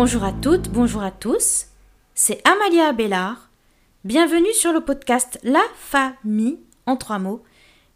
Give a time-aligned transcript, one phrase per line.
[0.00, 1.66] Bonjour à toutes, bonjour à tous.
[2.14, 3.50] C'est Amalia Abélard.
[4.04, 7.42] Bienvenue sur le podcast La Famille en trois mots,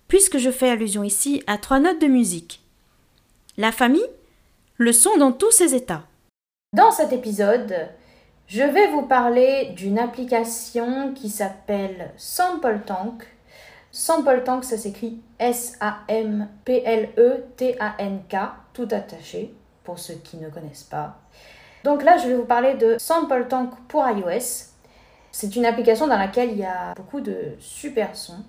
[0.08, 2.60] puisque je fais allusion ici à trois notes de musique.
[3.56, 4.04] La famille,
[4.78, 6.02] le son dans tous ses états.
[6.74, 7.72] Dans cet épisode,
[8.48, 13.22] je vais vous parler d'une application qui s'appelle Sample Tank.
[13.92, 15.96] Sample Tank, ça s'écrit S-A-M-P-L-E-T-A-N-K,
[18.72, 21.20] tout attaché, pour ceux qui ne connaissent pas.
[21.84, 24.70] Donc là, je vais vous parler de Sample Tank pour iOS.
[25.32, 28.44] C'est une application dans laquelle il y a beaucoup de super sons.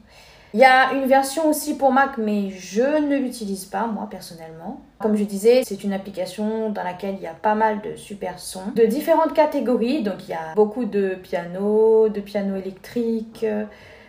[0.54, 4.82] Il y a une version aussi pour Mac, mais je ne l'utilise pas, moi, personnellement.
[5.00, 8.38] Comme je disais, c'est une application dans laquelle il y a pas mal de super
[8.38, 10.04] sons, de différentes catégories.
[10.04, 13.44] Donc, il y a beaucoup de piano, de piano électrique,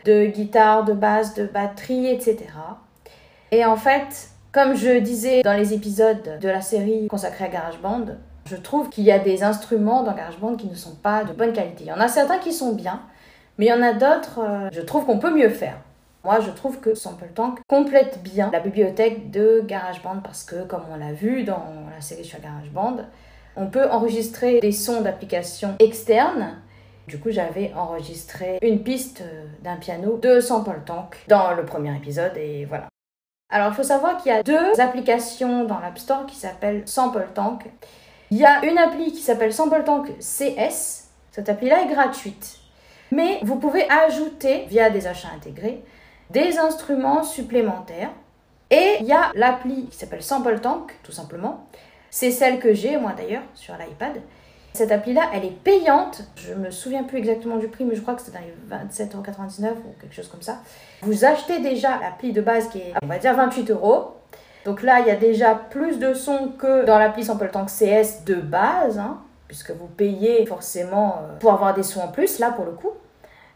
[0.04, 2.36] de guitare, de basse, de batterie, etc.
[3.50, 8.04] Et en fait, comme je disais dans les épisodes de la série consacrée à GarageBand,
[8.46, 11.52] je trouve qu'il y a des instruments dans GarageBand qui ne sont pas de bonne
[11.52, 11.84] qualité.
[11.84, 13.00] Il y en a certains qui sont bien,
[13.58, 15.78] mais il y en a d'autres, euh, je trouve qu'on peut mieux faire.
[16.24, 20.82] Moi, je trouve que Sample Tank complète bien la bibliothèque de GarageBand parce que, comme
[20.90, 22.96] on l'a vu dans la série sur GarageBand,
[23.56, 26.56] on peut enregistrer des sons d'applications externes.
[27.06, 31.94] Du coup, j'avais enregistré une piste euh, d'un piano de Sample Tank dans le premier
[31.94, 32.88] épisode et voilà.
[33.50, 37.28] Alors, il faut savoir qu'il y a deux applications dans l'App Store qui s'appellent Sample
[37.34, 37.66] Tank.
[38.34, 41.04] Il y a une appli qui s'appelle SampleTank CS.
[41.30, 42.58] Cette appli-là est gratuite.
[43.12, 45.84] Mais vous pouvez ajouter, via des achats intégrés,
[46.30, 48.10] des instruments supplémentaires.
[48.72, 51.68] Et il y a l'appli qui s'appelle SampleTank, tout simplement.
[52.10, 54.20] C'est celle que j'ai, moi d'ailleurs, sur l'iPad.
[54.72, 56.24] Cette appli-là, elle est payante.
[56.34, 59.74] Je me souviens plus exactement du prix, mais je crois que c'est dans les 27,99€
[59.74, 60.58] ou quelque chose comme ça.
[61.02, 64.16] Vous achetez déjà l'appli de base qui est, on va dire, 28 euros.
[64.64, 68.24] Donc là, il y a déjà plus de sons que dans l'appli Sample Tank CS
[68.24, 72.50] de base, hein, puisque vous payez forcément euh, pour avoir des sons en plus, là
[72.50, 72.92] pour le coup.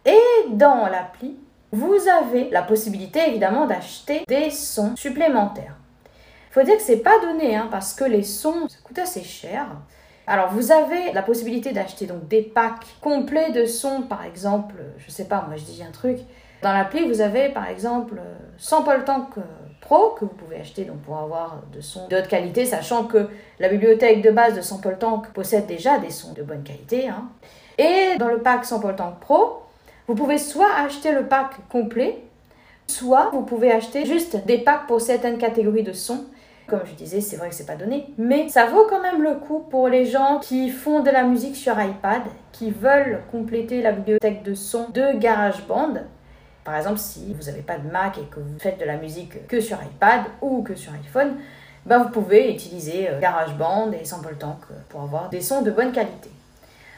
[0.05, 1.37] Et dans l'appli,
[1.73, 5.77] vous avez la possibilité évidemment d'acheter des sons supplémentaires.
[6.51, 9.23] Il faut dire que c'est pas donné, hein, parce que les sons, ça coûte assez
[9.23, 9.67] cher.
[10.27, 15.11] Alors vous avez la possibilité d'acheter donc des packs complets de sons, par exemple, je
[15.11, 16.19] sais pas, moi je dis un truc.
[16.63, 18.21] Dans l'appli, vous avez par exemple
[18.57, 19.43] Sample Tank euh,
[19.81, 23.29] Pro que vous pouvez acheter donc pour avoir de sons de haute qualité, sachant que
[23.61, 27.09] la bibliothèque de base de Sample Tank possède déjà des sons de bonne qualité.
[27.09, 27.29] Hein.
[27.79, 29.63] Et dans le pack Sample Tank Pro,
[30.09, 32.19] vous pouvez soit acheter le pack complet,
[32.89, 36.25] soit vous pouvez acheter juste des packs pour certaines catégories de sons.
[36.67, 39.35] Comme je disais, c'est vrai que c'est pas donné, mais ça vaut quand même le
[39.37, 43.93] coup pour les gens qui font de la musique sur iPad, qui veulent compléter la
[43.93, 45.95] bibliothèque de sons de GarageBand
[46.69, 49.47] par exemple, si vous n'avez pas de Mac et que vous faites de la musique
[49.49, 51.37] que sur iPad ou que sur iPhone,
[51.87, 55.93] ben vous pouvez utiliser euh, GarageBand et SampleTank euh, pour avoir des sons de bonne
[55.93, 56.31] qualité.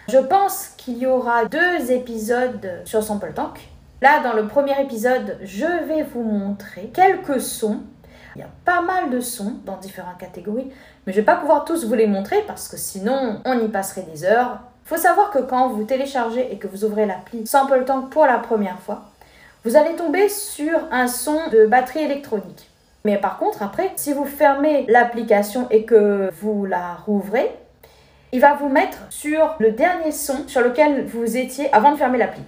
[0.08, 3.60] Je pense qu'il y aura deux épisodes sur SampleTank.
[4.02, 7.78] Là, dans le premier épisode, je vais vous montrer quelques sons.
[8.34, 10.72] Il y a pas mal de sons dans différentes catégories,
[11.06, 13.68] mais je ne vais pas pouvoir tous vous les montrer parce que sinon on y
[13.68, 14.58] passerait des heures.
[14.86, 18.38] Il faut savoir que quand vous téléchargez et que vous ouvrez l'appli SampleTank pour la
[18.38, 19.04] première fois,
[19.64, 22.68] vous allez tomber sur un son de batterie électronique.
[23.04, 27.50] Mais par contre, après, si vous fermez l'application et que vous la rouvrez,
[28.32, 32.18] il va vous mettre sur le dernier son sur lequel vous étiez avant de fermer
[32.18, 32.42] l'appli.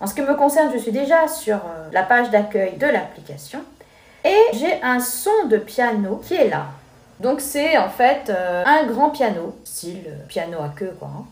[0.00, 3.60] En ce qui me concerne, je suis déjà sur euh, la page d'accueil de l'application
[4.24, 6.66] et j'ai un son de piano qui est là.
[7.20, 11.08] Donc c'est en fait euh, un grand piano, style euh, piano à queue quoi.
[11.08, 11.24] Hein.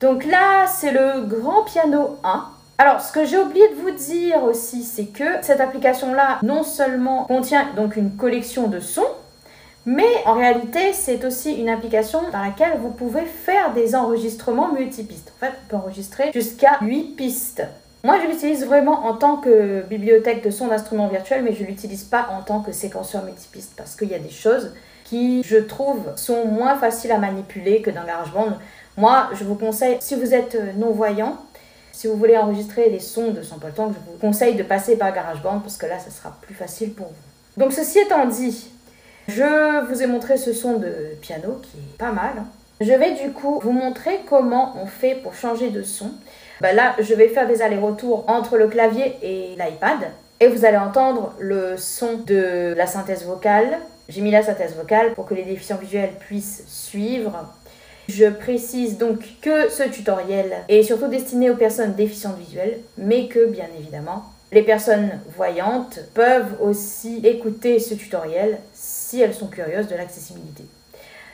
[0.00, 2.44] Donc là, c'est le grand piano 1.
[2.78, 7.24] Alors, ce que j'ai oublié de vous dire aussi, c'est que cette application-là, non seulement
[7.24, 9.06] contient donc une collection de sons,
[9.86, 15.32] mais en réalité, c'est aussi une application dans laquelle vous pouvez faire des enregistrements multipistes.
[15.36, 17.62] En fait, on peut enregistrer jusqu'à 8 pistes.
[18.02, 21.68] Moi, je l'utilise vraiment en tant que bibliothèque de sons d'instruments virtuels, mais je ne
[21.68, 24.72] l'utilise pas en tant que séquenceur multipiste parce qu'il y a des choses
[25.44, 28.58] je trouve, sont moins faciles à manipuler que dans GarageBand.
[28.96, 31.36] Moi, je vous conseille, si vous êtes non-voyant,
[31.92, 35.12] si vous voulez enregistrer les sons de son Tank, je vous conseille de passer par
[35.12, 37.62] GarageBand parce que là, ça sera plus facile pour vous.
[37.62, 38.68] Donc ceci étant dit,
[39.28, 42.32] je vous ai montré ce son de piano qui est pas mal.
[42.38, 42.46] hein.
[42.80, 46.10] Je vais du coup vous montrer comment on fait pour changer de son.
[46.60, 49.98] Bah là, je vais faire des allers-retours entre le clavier et l'iPad.
[50.40, 53.78] Et vous allez entendre le son de la synthèse vocale.
[54.08, 57.32] J'ai mis la synthèse vocale pour que les déficients visuels puissent suivre.
[58.08, 63.46] Je précise donc que ce tutoriel est surtout destiné aux personnes déficientes visuelles, mais que
[63.46, 69.96] bien évidemment, les personnes voyantes peuvent aussi écouter ce tutoriel si elles sont curieuses de
[69.96, 70.64] l'accessibilité.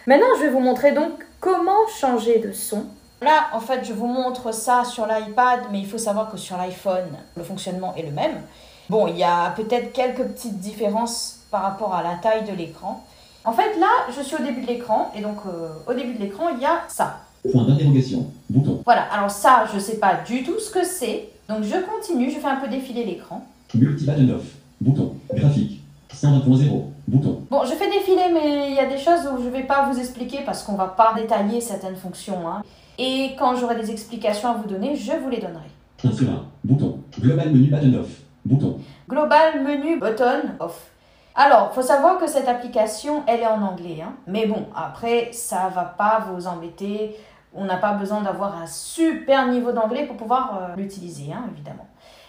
[0.06, 2.86] Maintenant, je vais vous montrer donc comment changer de son.
[3.20, 6.56] Là, en fait, je vous montre ça sur l'iPad, mais il faut savoir que sur
[6.56, 8.42] l'iPhone, le fonctionnement est le même.
[8.88, 13.04] Bon, il y a peut-être quelques petites différences par rapport à la taille de l'écran.
[13.44, 16.18] En fait, là, je suis au début de l'écran, et donc euh, au début de
[16.20, 17.20] l'écran, il y a ça.
[17.50, 18.26] Point d'interrogation.
[18.50, 18.82] Bouton.
[18.84, 21.30] Voilà, alors ça, je sais pas du tout ce que c'est.
[21.48, 23.44] Donc je continue, je fais un peu défiler l'écran.
[23.74, 24.44] Multi-button off.
[24.80, 25.14] Bouton.
[25.34, 25.80] Graphique.
[26.14, 27.42] 120.0 Bouton.
[27.50, 29.98] Bon, je fais défiler, mais il y a des choses où je vais pas vous
[29.98, 32.46] expliquer parce qu'on va pas détailler certaines fonctions.
[32.48, 32.62] hein.
[32.98, 35.70] Et quand j'aurai des explications à vous donner, je vous les donnerai.
[36.04, 36.44] 1 sur 1.
[36.62, 36.98] Bouton.
[37.18, 38.08] Global menu button off.
[38.44, 38.78] Bouton.
[39.08, 40.90] Global menu button off.
[41.34, 44.02] Alors, faut savoir que cette application, elle est en anglais.
[44.04, 44.12] hein.
[44.26, 47.16] Mais bon, après, ça va pas vous embêter.
[47.54, 51.86] On n'a pas besoin d'avoir un super niveau d'anglais pour pouvoir euh, l'utiliser, hein, évidemment.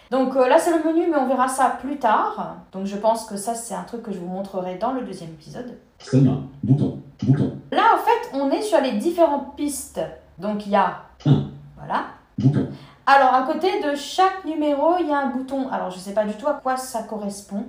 [0.10, 2.58] Donc euh, là, c'est le menu, mais on verra ça plus tard.
[2.72, 5.30] Donc je pense que ça, c'est un truc que je vous montrerai dans le deuxième
[5.30, 5.78] épisode.
[6.12, 6.18] 1.
[6.64, 7.00] Bouton.
[7.24, 7.58] Bouton.
[7.72, 10.02] Là, en fait, on est sur les différentes pistes.
[10.38, 10.98] Donc il y a...
[11.26, 11.46] 1.
[11.78, 12.06] Voilà.
[12.38, 12.68] Bouton.
[13.06, 15.70] Alors, à côté de chaque numéro, il y a un bouton.
[15.72, 17.66] Alors, je ne sais pas du tout à quoi ça correspond.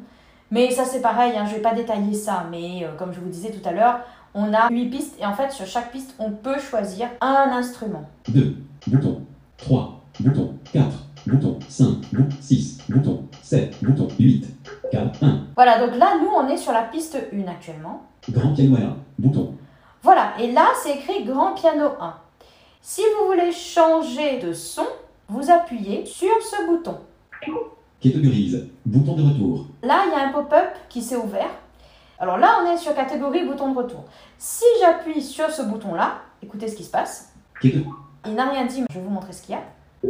[0.52, 2.46] Mais ça, c'est pareil, hein, je ne vais pas détailler ça.
[2.50, 4.00] Mais euh, comme je vous disais tout à l'heure,
[4.34, 5.16] on a 8 pistes.
[5.18, 8.04] Et en fait, sur chaque piste, on peut choisir un instrument.
[8.28, 8.56] 2.
[8.86, 9.22] Bouton.
[9.56, 10.00] 3.
[10.20, 10.54] Bouton.
[10.74, 10.86] 4.
[11.26, 11.58] Bouton.
[11.66, 11.86] 5.
[12.12, 12.36] Bouton.
[12.38, 12.78] 6.
[12.90, 13.28] Bouton.
[13.42, 13.82] 7.
[13.82, 14.08] Bouton.
[14.18, 14.46] 8.
[14.92, 15.24] 4.
[15.24, 15.40] 1.
[15.56, 18.02] Voilà, donc là, nous, on est sur la piste 1 actuellement.
[18.30, 18.96] Grand piano R.
[19.18, 19.54] Bouton.
[20.02, 22.14] Voilà, et là, c'est écrit Grand Piano 1.
[22.82, 24.86] Si vous voulez changer de son,
[25.28, 26.98] vous appuyez sur ce bouton.
[28.02, 28.68] Catégorise.
[28.84, 29.66] Bouton de retour.
[29.84, 31.50] Là, il y a un pop-up qui s'est ouvert.
[32.18, 34.04] Alors là, on est sur catégorie bouton de retour.
[34.38, 37.32] Si j'appuie sur ce bouton-là, écoutez ce qui se passe.
[37.62, 39.62] Il n'a rien dit, mais je vais vous montrer ce qu'il y a.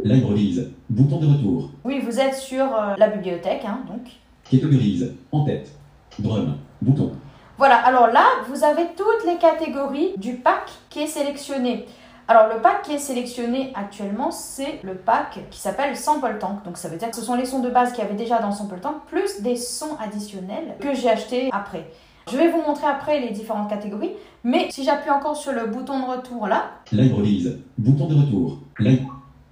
[0.05, 0.73] Libraries.
[0.89, 1.71] Bouton de retour.
[1.85, 4.09] Oui, vous êtes sur euh, la bibliothèque, hein, donc.
[4.51, 5.15] Catégorise.
[5.31, 5.71] En tête.
[6.19, 6.57] Drum.
[6.81, 7.13] Bouton.
[7.59, 11.85] Voilà, alors là, vous avez toutes les catégories du pack qui est sélectionné.
[12.29, 16.65] Alors le pack qui est sélectionné actuellement, c'est le pack qui s'appelle Sample Tank.
[16.65, 18.39] Donc ça veut dire que ce sont les sons de base qu'il y avait déjà
[18.39, 21.91] dans Sample Tank, plus des sons additionnels que j'ai achetés après.
[22.31, 24.13] Je vais vous montrer après les différentes catégories,
[24.45, 27.59] mais si j'appuie encore sur le bouton de retour là, Libraries.
[27.77, 28.59] Bouton de retour.
[28.79, 29.03] Li-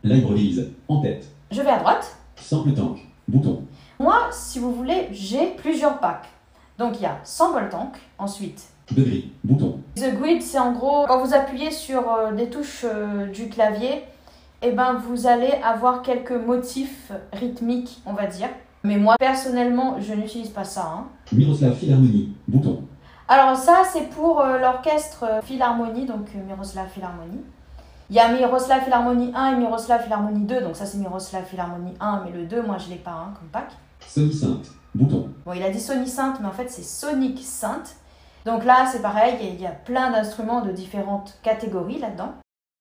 [0.04, 0.72] Libraries.
[0.88, 1.26] En tête.
[1.50, 2.16] je vais à droite.
[2.36, 2.98] Sample tank.
[3.28, 3.64] Bouton.
[3.98, 6.28] Moi, si vous voulez, j'ai plusieurs packs.
[6.78, 9.24] Donc il y a Sample Tank, ensuite Degré.
[9.44, 9.80] Bouton.
[9.96, 14.04] The Grid, c'est en gros quand vous appuyez sur euh, des touches euh, du clavier,
[14.62, 18.48] et ben vous allez avoir quelques motifs rythmiques, on va dire.
[18.82, 20.86] Mais moi personnellement, je n'utilise pas ça.
[20.86, 21.04] hein.
[21.32, 22.34] Miroslav Philharmonie.
[22.48, 22.82] Bouton.
[23.28, 27.42] Alors ça, c'est pour euh, l'orchestre Philharmonie, donc Miroslav Philharmonie.
[28.08, 31.94] Il y a Miroslav Philharmonie 1 et Miroslav Philharmonie 2, donc ça c'est Miroslav Philharmonie
[32.00, 33.70] 1, mais le 2, moi je l'ai pas hein, comme pack.
[34.04, 34.66] Sony Synth.
[34.96, 35.28] Bouton.
[35.46, 37.94] Bon, il a dit Sony Synth, mais en fait c'est Sonic Synth.
[38.46, 42.32] Donc là, c'est pareil, il y a plein d'instruments de différentes catégories là-dedans.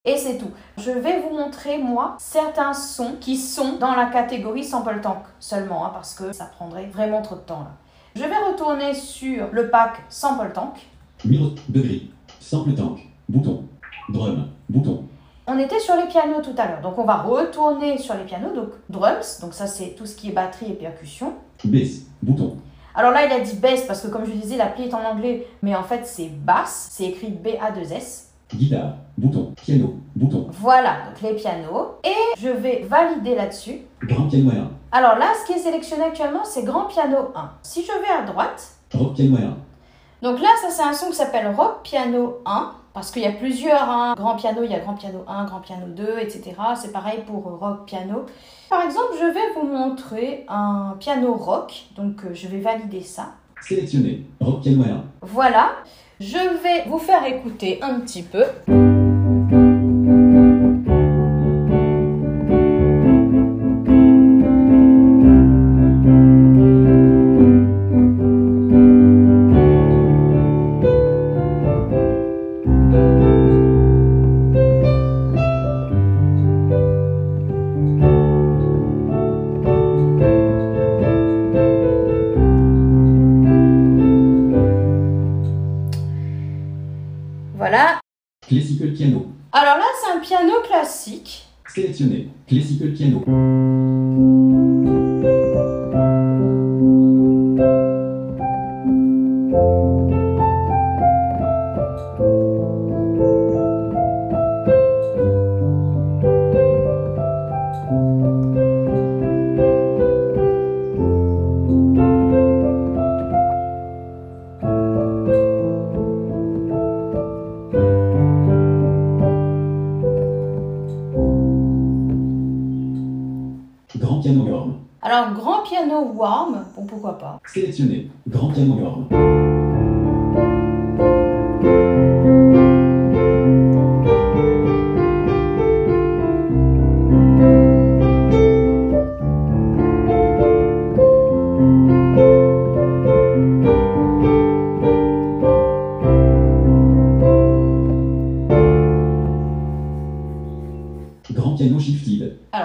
[0.05, 0.51] Et c'est tout.
[0.77, 5.85] Je vais vous montrer, moi, certains sons qui sont dans la catégorie Sample Tank seulement,
[5.85, 7.71] hein, parce que ça prendrait vraiment trop de temps là.
[8.15, 10.87] Je vais retourner sur le pack Sample Tank.
[11.25, 11.51] Miro.
[11.67, 12.03] Degré.
[12.39, 12.99] Sample tank.
[13.27, 13.65] Bouton.
[14.09, 14.47] Drum.
[14.69, 15.03] Bouton.
[15.47, 18.53] On était sur les pianos tout à l'heure, donc on va retourner sur les pianos,
[18.53, 21.33] donc drums, donc ça c'est tout ce qui est batterie et percussion.
[21.63, 22.03] Bass.
[22.21, 22.57] Bouton.
[22.95, 25.47] Alors là, il a dit bass parce que comme je disais, l'appli est en anglais,
[25.61, 28.25] mais en fait c'est basse, c'est écrit B-A-2-S.
[28.53, 28.95] Guitare.
[29.17, 29.53] Bouton.
[29.61, 29.95] Piano.
[30.15, 30.47] Bouton.
[30.51, 31.97] Voilà, donc les pianos.
[32.03, 33.81] Et je vais valider là-dessus.
[34.03, 34.69] Grand piano R.
[34.91, 37.51] Alors là, ce qui est sélectionné actuellement, c'est grand piano 1.
[37.61, 40.23] Si je vais à droite, Rock piano R.
[40.23, 42.71] donc là, ça c'est un son qui s'appelle rock piano 1.
[42.93, 44.13] Parce qu'il y a plusieurs hein.
[44.17, 46.55] grand piano, il y a grand piano 1, grand piano 2, etc.
[46.75, 48.25] C'est pareil pour rock piano.
[48.69, 51.85] Par exemple, je vais vous montrer un piano rock.
[51.95, 53.33] Donc euh, je vais valider ça.
[53.61, 54.25] Sélectionné.
[54.39, 55.03] Rock piano R.
[55.21, 55.71] Voilà.
[56.19, 58.43] Je vais vous faire écouter un petit peu.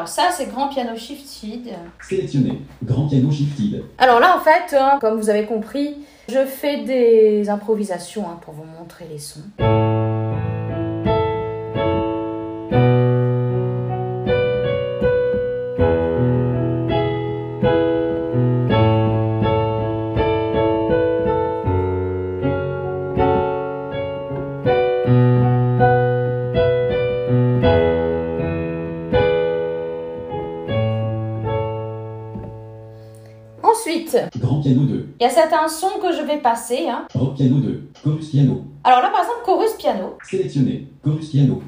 [0.05, 1.73] Alors ça, c'est grand piano shifted.
[2.07, 2.61] Sélectionné.
[2.85, 3.83] Grand piano shifted.
[3.97, 5.97] Alors là, en fait, hein, comme vous avez compris,
[6.29, 9.41] je fais des improvisations hein, pour vous montrer les sons.
[35.55, 35.61] 2.
[35.61, 36.89] il y a certains sons que je vais passer.
[36.89, 37.07] hein.
[37.15, 37.83] Rock piano 2.
[38.03, 38.65] Chorus piano.
[38.83, 40.17] Alors là, par exemple, chorus piano.
[40.23, 40.89] Sélectionné.
[41.05, 41.63] Chorus piano.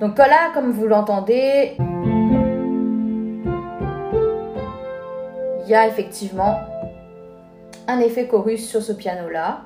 [0.00, 1.76] Donc là, comme vous l'entendez,
[5.64, 6.56] il y a effectivement
[7.88, 9.62] un effet chorus sur ce piano-là.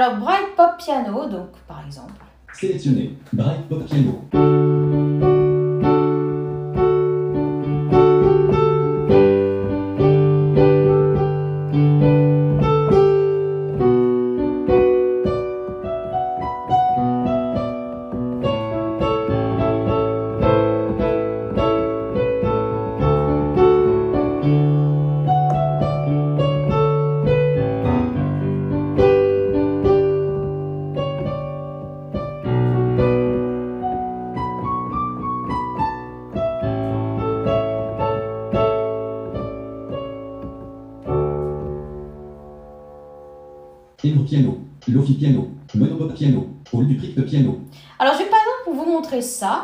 [0.00, 2.14] Alors, bright pop piano, donc par exemple.
[2.54, 3.18] Sélectionné.
[3.34, 4.79] Bright pop piano.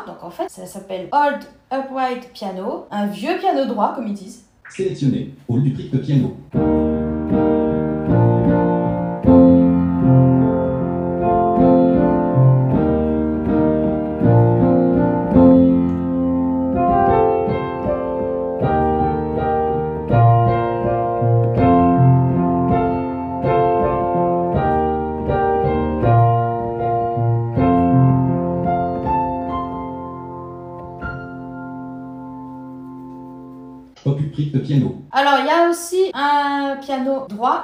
[0.07, 4.45] Donc en fait, ça s'appelle Old Upright Piano, un vieux piano droit, comme ils disent.
[4.69, 5.33] Sélectionné.
[5.49, 6.37] Hall du piano.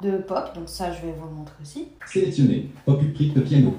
[0.02, 1.88] de Pop, donc ça je vais vous le montrer aussi.
[2.06, 3.76] Sélectionnez Pop de piano.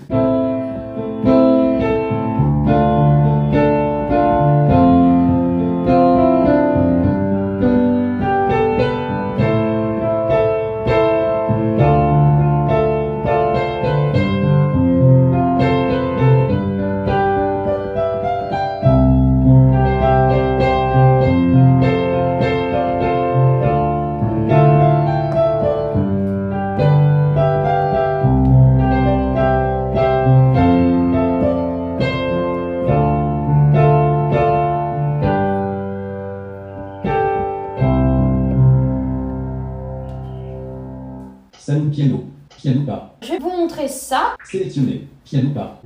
[44.54, 45.80] sélectionné, piano par.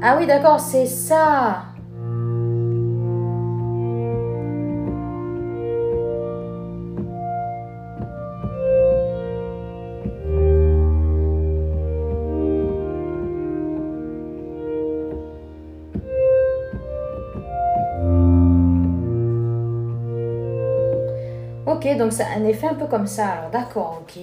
[0.00, 1.64] Ah oui, d'accord, c'est ça.
[21.66, 23.26] Ok, donc ça a un effet un peu comme ça.
[23.26, 24.22] Alors d'accord, ok.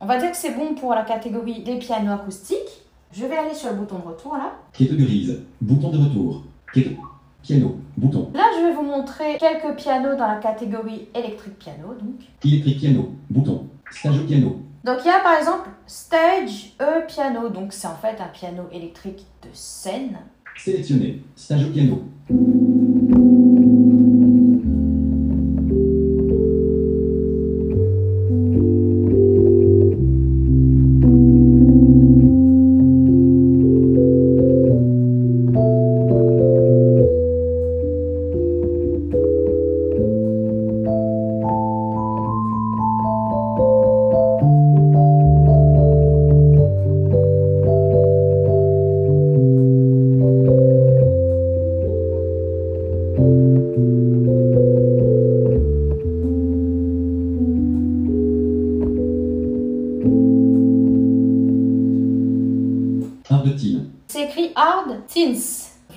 [0.00, 2.82] On va dire que c'est bon pour la catégorie des pianos acoustiques.
[3.12, 4.52] Je vais aller sur le bouton de retour là.
[4.72, 5.40] Catégorise.
[5.60, 6.42] Bouton de retour.
[6.74, 6.96] Caté-
[7.42, 7.76] Piano.
[7.96, 8.30] Bouton.
[8.34, 11.94] Là, je vais vous montrer quelques pianos dans la catégorie électrique piano.
[11.98, 13.10] Donc, Électrique piano.
[13.30, 13.66] Bouton.
[13.90, 14.56] Stage au piano.
[14.84, 17.48] donc il y a par exemple Stage E piano.
[17.48, 20.18] Donc c'est en fait un piano électrique de scène.
[20.56, 21.22] Sélectionné.
[21.36, 22.02] Stage au piano.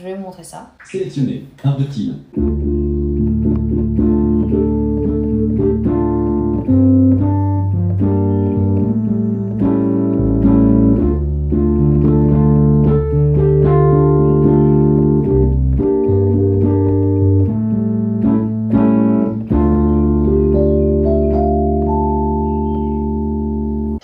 [0.01, 0.71] Je vais vous montrer ça.
[0.83, 1.45] Sélectionné.
[1.63, 2.15] Art de team.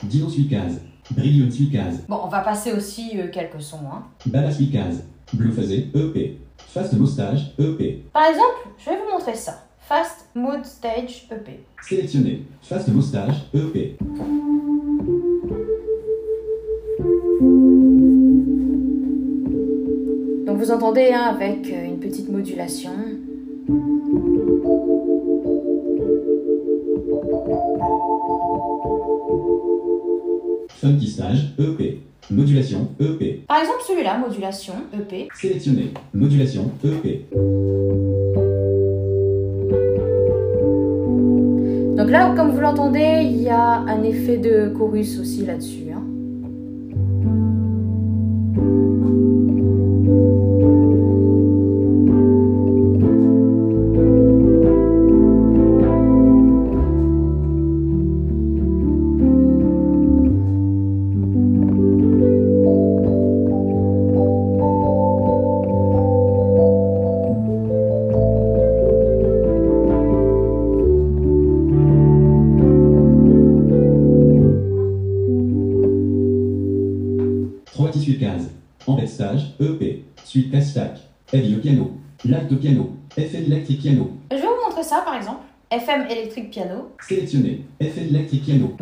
[0.04, 0.80] Dino Suicaz.
[1.12, 2.04] Brilliant Suicaz.
[2.08, 3.80] Bon, on va passer aussi euh, quelques sons.
[3.92, 4.04] hein.
[4.26, 4.50] Bala.
[5.94, 6.38] EP.
[6.58, 7.40] Fast Moustache.
[7.60, 8.04] EP.
[8.14, 9.64] Par exemple, je vais vous montrer ça.
[9.80, 11.60] Fast Mood Stage EP.
[11.82, 12.44] Sélectionné.
[12.62, 13.36] Fast Moustache.
[13.54, 13.98] EP.
[20.46, 22.92] Donc vous entendez hein, avec euh, une petite modulation.
[30.70, 31.54] Funky Stage.
[31.60, 32.07] EP.
[32.30, 32.90] Modulation.
[33.00, 33.44] EP.
[33.48, 35.30] Par exemple celui-là, modulation EP.
[35.34, 35.94] Sélectionné.
[36.14, 36.72] Modulation.
[36.84, 37.26] EP.
[41.96, 45.87] Donc là, comme vous l'entendez, il y a un effet de chorus aussi là-dessus.
[85.08, 85.40] Par exemple.
[85.70, 86.92] FM électrique piano.
[87.02, 87.66] Sélectionné.
[87.80, 88.76] FM électrique piano.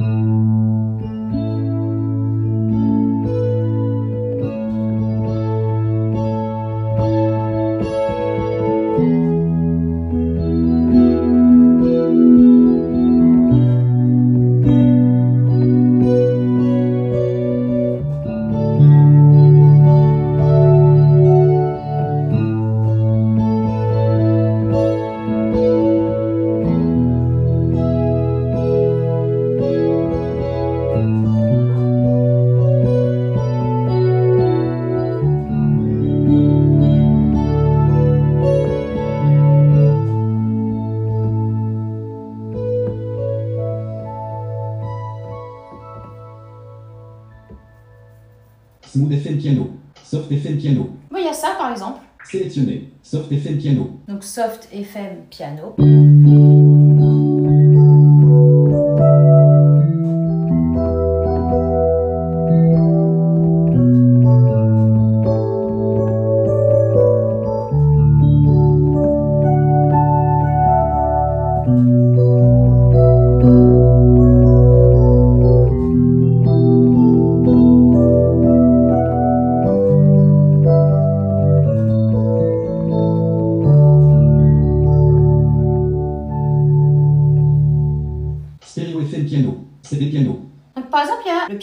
[54.63, 56.14] FM piano.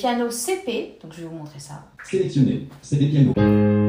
[0.02, 0.98] Piano CP.
[1.00, 1.84] Donc je vais vous montrer ça.
[2.02, 2.66] Sélectionné.
[2.82, 3.32] CD piano.
[3.36, 3.81] va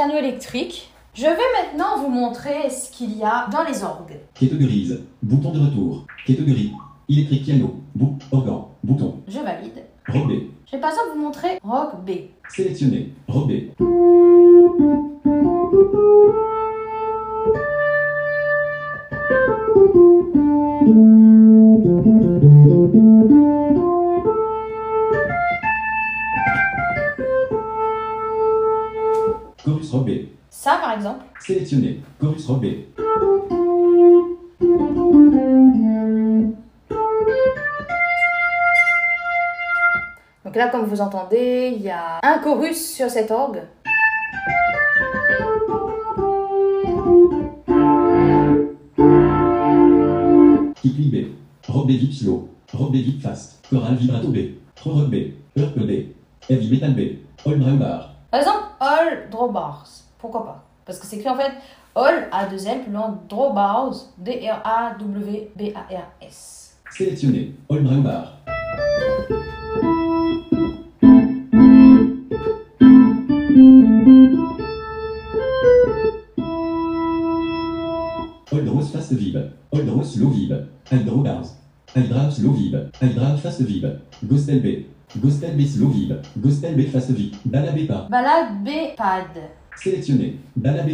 [0.00, 0.88] pianos électriques.
[1.12, 4.18] Je vais maintenant vous montrer ce qu'il y a dans les orgues.
[4.32, 4.98] Catégorise.
[5.22, 6.06] Bouton de retour.
[6.26, 6.72] Catégorie.
[7.06, 7.74] Électrique piano.
[7.94, 8.16] Bou.
[8.32, 8.68] Organ.
[8.82, 9.20] Bouton.
[9.28, 9.84] Je valide.
[10.08, 10.32] Robe B.
[10.64, 12.12] Je vais par exemple vous montrer Rock B.
[12.48, 13.12] Sélectionné.
[13.28, 13.72] Robe B.
[29.90, 30.10] Chorus B.
[30.50, 31.24] Ça par exemple.
[31.40, 32.00] Sélectionné.
[32.20, 32.66] Chorus Robe B.
[40.44, 43.62] Donc là, comme vous entendez, il y a un chorus sur cet orgue.
[50.82, 52.12] Kickly B.
[52.12, 52.48] Slow.
[52.72, 53.64] Robe B vip fast.
[53.68, 54.36] Choral vibrato B.
[54.84, 55.14] Rock B.
[55.56, 55.90] Urp B.
[56.48, 57.00] Heavy metal B.
[57.46, 58.09] All brown bar.
[58.30, 60.04] Par exemple, all drawbars.
[60.18, 60.64] Pourquoi pas?
[60.84, 61.52] Parce que c'est écrit en fait
[61.96, 66.76] all A 2 L plus loin drawbars D R A W B A R S.
[66.92, 67.54] Sélectionné.
[67.68, 68.36] All brown bar.
[78.52, 79.36] All draws fast vib.
[79.72, 80.52] All draws slow vib.
[80.92, 81.56] All draw bars.
[82.32, 82.74] Slow vib.
[83.02, 83.86] All draw fast vib.
[84.24, 84.86] Ghostel B.
[85.16, 86.20] Ghostel B slow vib.
[86.36, 87.34] Ghostel B fast vib.
[87.44, 88.06] Bala B pas.
[88.08, 89.26] Balade B pad.
[89.76, 90.36] Sélectionné.
[90.54, 90.84] Bala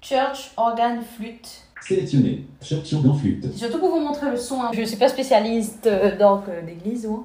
[0.00, 1.62] church organ flûte.
[1.80, 2.44] Sélectionné.
[2.62, 3.46] Church organ flûte.
[3.52, 4.60] C'est surtout pour vous montrer le son.
[4.62, 4.70] hein.
[4.72, 7.06] Je ne suis pas spécialiste euh, d'orgue d'église.
[7.06, 7.24] Moi.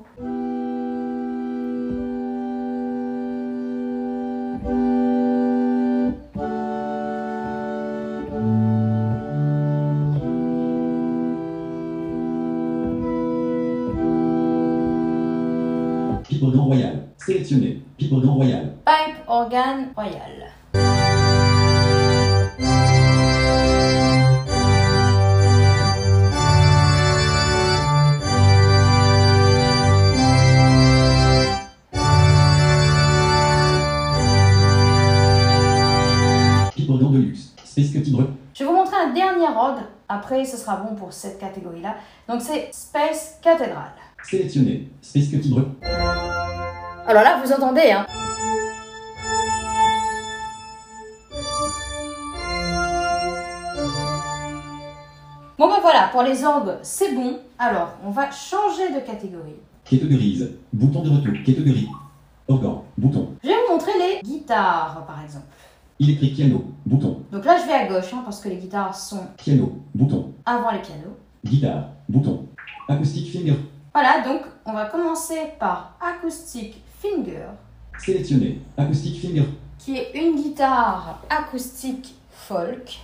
[16.27, 16.95] Pipe organ royal.
[17.17, 17.81] Sélectionné.
[17.97, 18.73] Pipe organ royal.
[18.85, 20.51] Pipe organ royal.
[39.13, 39.81] Dernier orgue.
[40.07, 41.95] Après, ce sera bon pour cette catégorie-là.
[42.29, 43.91] Donc c'est Space Cathedral.
[44.23, 44.89] Sélectionné.
[45.01, 45.65] Space Tibre.
[47.07, 48.05] Alors là, vous entendez, hein
[55.57, 57.39] Bon ben voilà, pour les orgues, c'est bon.
[57.59, 59.59] Alors, on va changer de catégorie.
[59.83, 60.51] Catégorise.
[60.71, 61.33] Bouton de retour.
[61.45, 61.89] Catégorie.
[62.47, 62.83] Organ.
[62.97, 63.35] Bouton.
[63.43, 65.45] Je vais vous montrer les guitares, par exemple.
[66.01, 66.63] Électrique piano.
[66.85, 67.21] Bouton.
[67.31, 69.71] Donc là, je vais à gauche, hein, parce que les guitares sont Piano.
[69.93, 70.33] Bouton.
[70.45, 71.15] avant les pianos.
[71.45, 71.89] Guitare.
[72.09, 72.47] Bouton.
[72.89, 73.55] Acoustic finger.
[73.93, 77.45] Voilà, donc on va commencer par Acoustic Finger,
[77.99, 78.59] Sélectionné.
[78.77, 79.45] Acoustic finger.
[79.77, 82.99] qui est une guitare acoustique folk.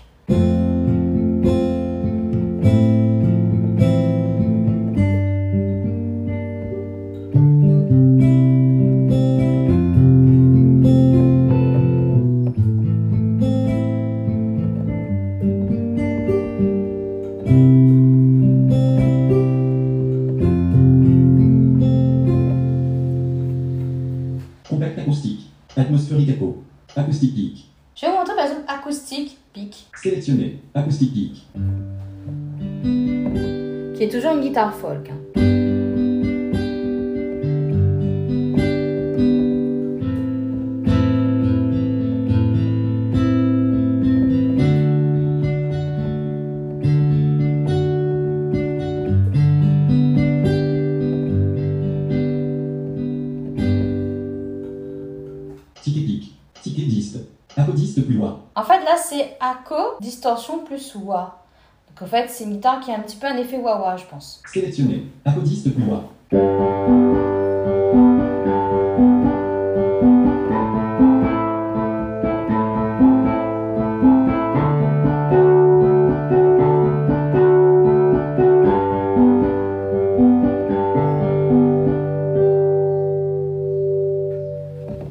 [34.88, 35.10] Folk.
[35.10, 36.38] hein.
[55.82, 56.34] Ticket pic.
[56.62, 57.18] Ticket diste.
[57.56, 58.40] Apodiste plus loin.
[58.56, 61.47] En fait, là, c'est ACO, distorsion plus wah.
[62.00, 64.42] En fait, c'est une guitare qui a un petit peu un effet wah-wah, je pense.
[64.46, 65.08] Sélectionné.
[65.26, 66.04] Apodiste plus loin.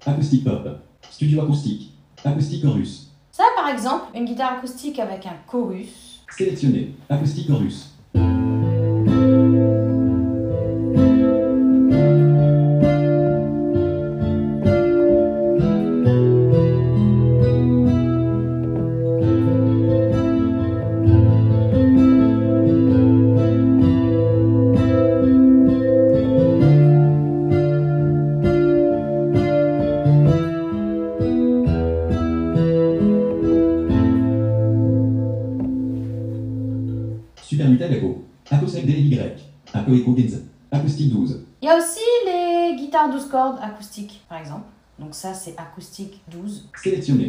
[0.07, 0.69] Acoustique pop.
[1.11, 1.93] Studio acoustique.
[2.25, 3.11] Acoustique chorus.
[3.33, 6.06] Ça, par exemple, une guitare acoustique avec un chorus.
[6.37, 6.91] Sélectionné.
[7.09, 7.96] Acoustique chorus.
[46.77, 47.26] Selecione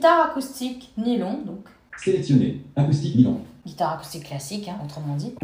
[0.00, 1.66] guitare acoustique nylon, donc
[1.98, 2.62] Sélectionné.
[2.74, 3.40] Acoustique nylon.
[3.66, 5.34] guitare acoustique classique, hein, autrement dit.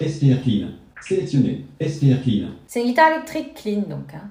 [0.00, 0.68] STR clean.
[1.00, 1.64] Sélectionné.
[1.80, 2.48] STR clean.
[2.66, 4.12] C'est une guitare électrique clean, donc.
[4.14, 4.30] hein.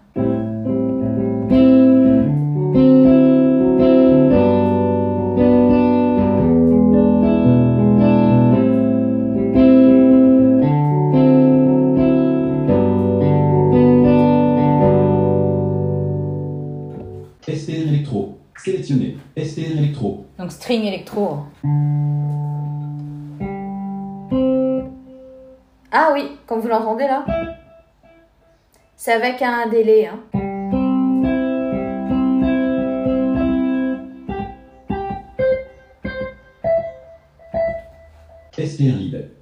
[20.71, 21.39] String électro.
[25.91, 27.25] Ah oui, comme vous l'entendez là.
[28.95, 30.07] C'est avec un délai.
[30.07, 30.19] Hein.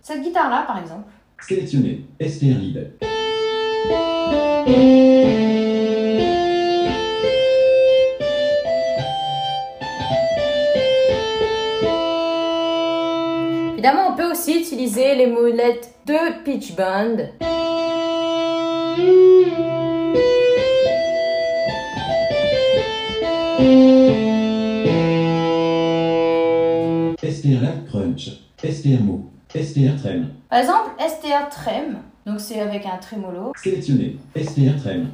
[0.02, 1.12] Cette guitare là, par exemple.
[1.42, 2.06] Sélectionné.
[2.20, 2.58] STR
[13.89, 17.17] Évidemment, on peut aussi utiliser les molettes de pitch bend.
[27.23, 28.30] STR crunch.
[28.63, 29.32] STR mou.
[29.56, 30.28] STR trem.
[30.49, 31.97] Par exemple, STR trem,
[32.28, 33.54] donc c'est avec un trémolo.
[33.56, 34.17] Sélectionné.
[34.36, 35.08] STR trem.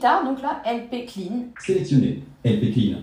[0.00, 1.44] Guitare, donc là, LP clean.
[1.58, 2.22] Sélectionné.
[2.42, 3.00] LP clean.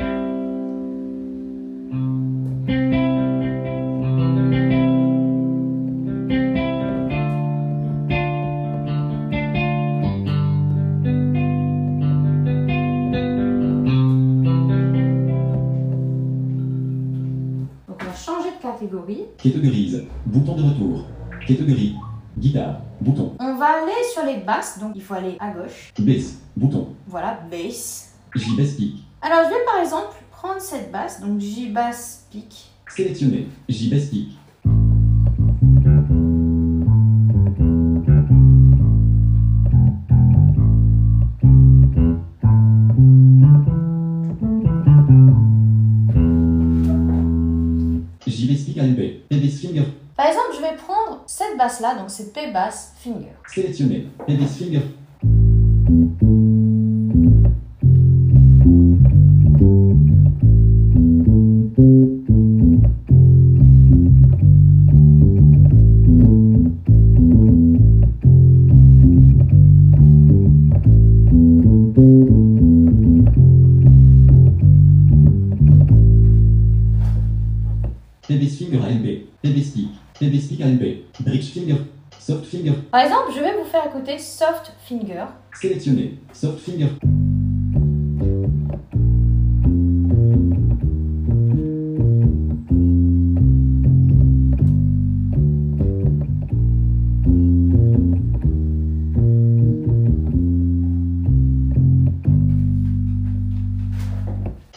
[17.88, 19.26] Donc on va changer de catégorie.
[19.38, 20.04] Catégorise.
[20.26, 21.06] Bouton de retour.
[21.48, 21.96] Catégorie.
[22.40, 22.82] Guitare.
[23.00, 23.36] Bouton.
[23.40, 25.94] On va aller sur les basses, donc il faut aller à gauche.
[26.00, 26.47] Bass.
[26.58, 26.88] Bouton.
[27.06, 28.15] Voilà, bass.
[28.34, 29.04] J bass pic.
[29.22, 32.72] Alors je vais par exemple prendre cette basse, donc J bass pic.
[32.88, 34.30] Sélectionner J bass pic.
[50.15, 53.34] Par exemple, je vais prendre cette basse là, donc c'est P bass finger.
[53.46, 54.82] Sélectionner P bass finger.
[84.20, 85.26] Soft finger.
[85.54, 86.20] Sélectionné.
[86.34, 86.90] Soft Finger.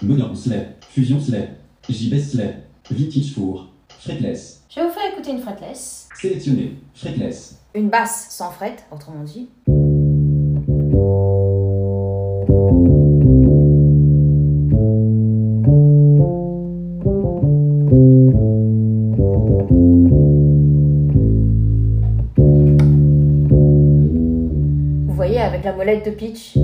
[0.03, 0.85] Monocle Slap.
[0.90, 1.50] Fusion Slap.
[1.88, 2.55] JB Slap.
[2.90, 3.68] Vintage Four.
[3.88, 4.62] Fretless.
[4.70, 6.08] Je vais vous faire écouter une fretless.
[6.14, 6.76] Sélectionné.
[6.94, 7.58] Fretless.
[7.74, 9.48] Une basse sans fret, autrement dit.
[25.06, 26.56] Vous voyez avec la molette de pitch.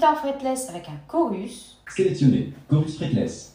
[0.00, 1.76] Guitare fretless avec un chorus.
[1.86, 2.54] Sélectionné.
[2.70, 3.54] Chorus Fretless.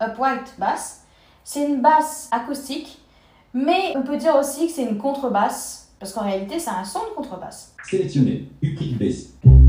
[0.00, 1.02] Upright Bass.
[1.44, 2.98] C'est une basse acoustique,
[3.52, 7.00] mais on peut dire aussi que c'est une contrebasse, parce qu'en réalité, c'est un son
[7.00, 7.74] de contrebasse.
[7.84, 8.48] Sélectionné.
[8.62, 9.63] Upright Bass.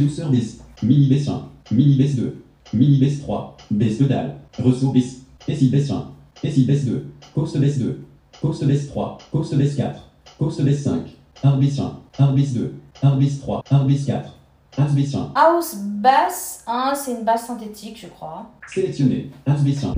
[0.00, 0.60] Producer Bass.
[0.82, 1.50] Mini Bass 1.
[1.72, 2.42] Mini Bass 2.
[2.72, 3.56] Mini Bass 3.
[3.70, 4.34] Bass pedal.
[4.58, 5.26] Ressaut Bass.
[5.46, 6.14] Acid Bass 1.
[6.42, 7.12] Acid Bass 2.
[7.34, 8.04] Coast Bass 2.
[8.40, 9.18] Coast Bass 3.
[9.30, 9.96] Coast Bass 4.
[10.38, 11.10] Coast Bass 5.
[11.42, 12.02] Hard Bass 1.
[12.18, 12.74] Hard Bass 2.
[13.02, 13.62] Hard Bass 3.
[13.70, 14.24] Hard Bass 4.
[14.78, 15.32] Hard Bass 1.
[15.34, 18.50] House bass 1, c'est une basse synthétique, je crois.
[18.68, 19.30] Sélectionné.
[19.46, 19.92] Hard Bass 1.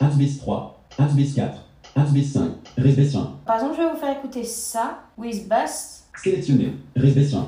[0.00, 0.04] 2.
[0.04, 0.80] Hard Bass 3.
[0.98, 1.58] Hard Bass 4.
[1.96, 2.50] Hard Bass 5.
[2.78, 3.32] Res Bass 1.
[3.46, 6.04] Par exemple, je vais vous faire écouter ça, with bass.
[6.22, 6.74] Sélectionné.
[6.96, 7.46] Res Bass 1.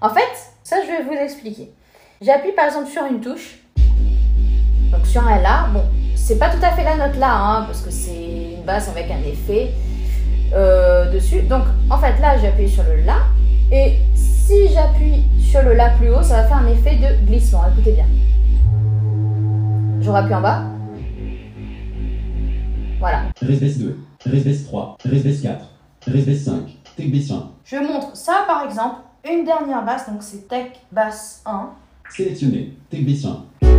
[0.00, 0.20] En fait,
[0.62, 1.72] ça, je vais vous expliquer.
[2.20, 3.58] J'appuie par exemple sur une touche,
[4.92, 5.68] donc sur un La.
[5.72, 5.82] Bon,
[6.14, 9.22] c'est pas tout à fait la note La, hein, parce que c'est basse avec un
[9.26, 9.72] effet
[10.54, 11.42] euh, dessus.
[11.42, 13.18] Donc, en fait, là, j'appuie sur le La,
[13.70, 17.62] et si j'appuie sur le La plus haut, ça va faire un effet de glissement.
[17.72, 18.06] Écoutez bien.
[20.00, 20.62] Je rappuie en bas.
[23.00, 23.22] Voilà.
[23.40, 23.98] Res Bass 2.
[24.26, 24.96] Res Bass 3.
[25.04, 25.64] Res Bass 4.
[26.06, 26.54] Res Bass 5.
[26.96, 27.50] Tech Bass 1.
[27.64, 28.96] Je montre ça par exemple,
[29.28, 31.70] une dernière basse, donc c'est Tech Bass 1.
[32.10, 32.74] Sélectionné.
[32.90, 33.73] Tech Bass 1.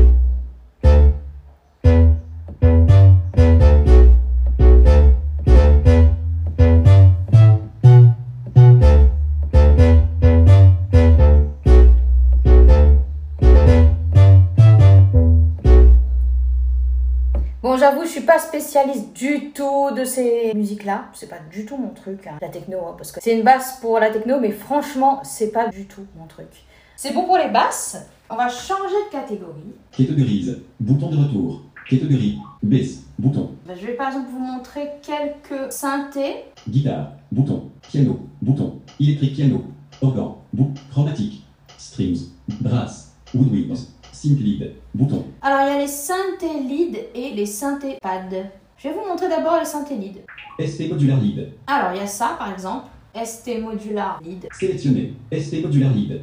[17.85, 21.05] J'avoue, je suis pas spécialiste du tout de ces musiques-là.
[21.13, 23.79] C'est pas du tout mon truc, hein, la techno, hein, parce que c'est une basse
[23.79, 26.47] pour la techno, mais franchement, c'est pas du tout mon truc.
[26.95, 27.97] C'est bon pour les basses.
[28.29, 29.75] On va changer de catégorie.
[29.91, 30.61] Catégorise.
[30.79, 31.61] Bouton de retour.
[31.87, 32.39] Catégorie.
[32.63, 33.03] Bass.
[33.19, 33.51] Bouton.
[33.67, 36.45] Ben, je vais par exemple vous montrer quelques synthés.
[36.67, 37.11] Guitare.
[37.31, 37.69] Bouton.
[37.87, 38.19] Piano.
[38.41, 38.79] Bouton.
[38.99, 39.63] Électrique piano.
[40.01, 40.37] Organ.
[40.53, 40.69] Bouc.
[40.89, 41.45] Chromatique.
[41.77, 42.29] Strings.
[42.61, 43.13] Brass.
[43.35, 43.89] Woodwinds.
[44.15, 44.71] Synth lead.
[44.93, 45.25] Bouton.
[45.41, 48.49] Alors, il y a les synthés lead et les synthés pad.
[48.77, 50.23] Je vais vous montrer d'abord les synthés lead.
[50.57, 51.51] ST modular lead.
[51.67, 54.47] Alors, il y a ça par exemple, ST modular lead.
[54.53, 55.13] Sélectionné.
[55.33, 56.21] ST modular lead.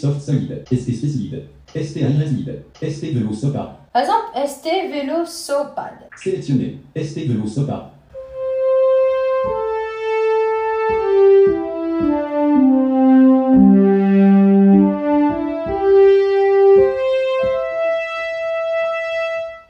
[0.00, 1.44] Solide, ST spécide,
[1.74, 3.80] ST aéréside, ST vélo sopa.
[3.92, 5.94] Par exemple, ST vélo sopad.
[6.16, 7.92] Sélectionné, ST vélo sopa.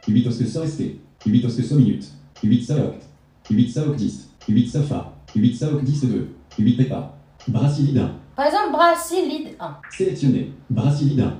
[0.08, 0.82] Huit so ST,
[1.26, 2.06] 8 so minute,
[2.42, 3.02] 8 so oct,
[3.50, 7.14] 8 so octiste, 8 so fa, 8 so octiste 2, 8 pépa.
[7.46, 8.10] Bracilide 1.
[8.38, 9.76] Par exemple, Bracilide 1.
[9.90, 11.36] Sélectionné, Bracilide 1.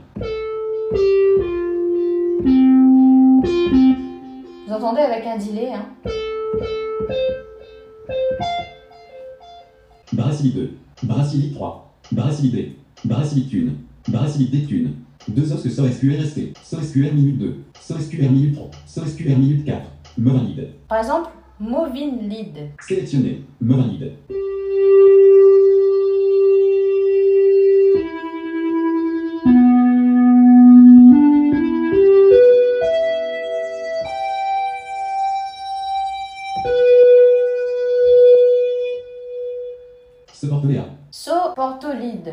[4.67, 5.87] Vous entendez avec un delay, hein.
[10.13, 10.71] Bracilide 2,
[11.05, 12.73] Bracilide 3, Bracilide,
[13.05, 13.71] Bracilide
[14.09, 14.91] 1, Bracilide
[15.29, 19.05] 1, 2 os que SQR ST, so SQR minute 2, so SQR minute 3, so
[19.07, 19.89] SQR minute 4,
[20.19, 20.73] Movinide.
[20.89, 21.31] Par exemple,
[21.61, 22.71] Movin Lead.
[22.81, 23.45] Sélectionné,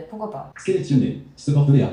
[0.10, 1.90] Pourquoi pas Sélectionné, se porte Léa.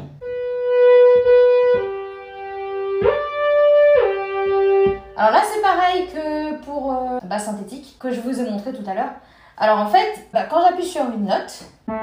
[5.17, 8.83] Alors là, c'est pareil que pour euh, basse synthétique, que je vous ai montré tout
[8.89, 9.13] à l'heure.
[9.57, 11.97] Alors en fait, bah, quand j'appuie sur une note, donc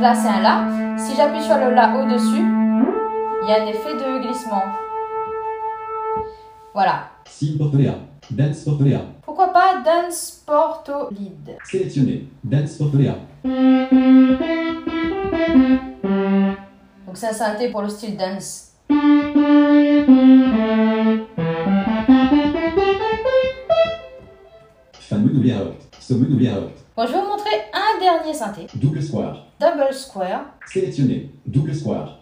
[0.00, 0.64] là c'est un La,
[0.98, 2.44] si j'appuie sur le La au-dessus,
[3.42, 4.62] il y a un effet de glissement.
[6.74, 7.08] Voilà.
[7.24, 7.74] Sim porte.
[8.30, 8.82] Dance porte
[9.86, 13.14] Dance Porto Lead Sélectionné, Dance porte Léa.
[17.06, 18.72] Donc c'est un synthé pour le style dance.
[26.96, 28.66] Bon, je vais vous montrer un dernier synthé.
[28.74, 29.46] Double square.
[29.60, 30.46] Double Square.
[30.66, 32.18] Sélectionné, double square.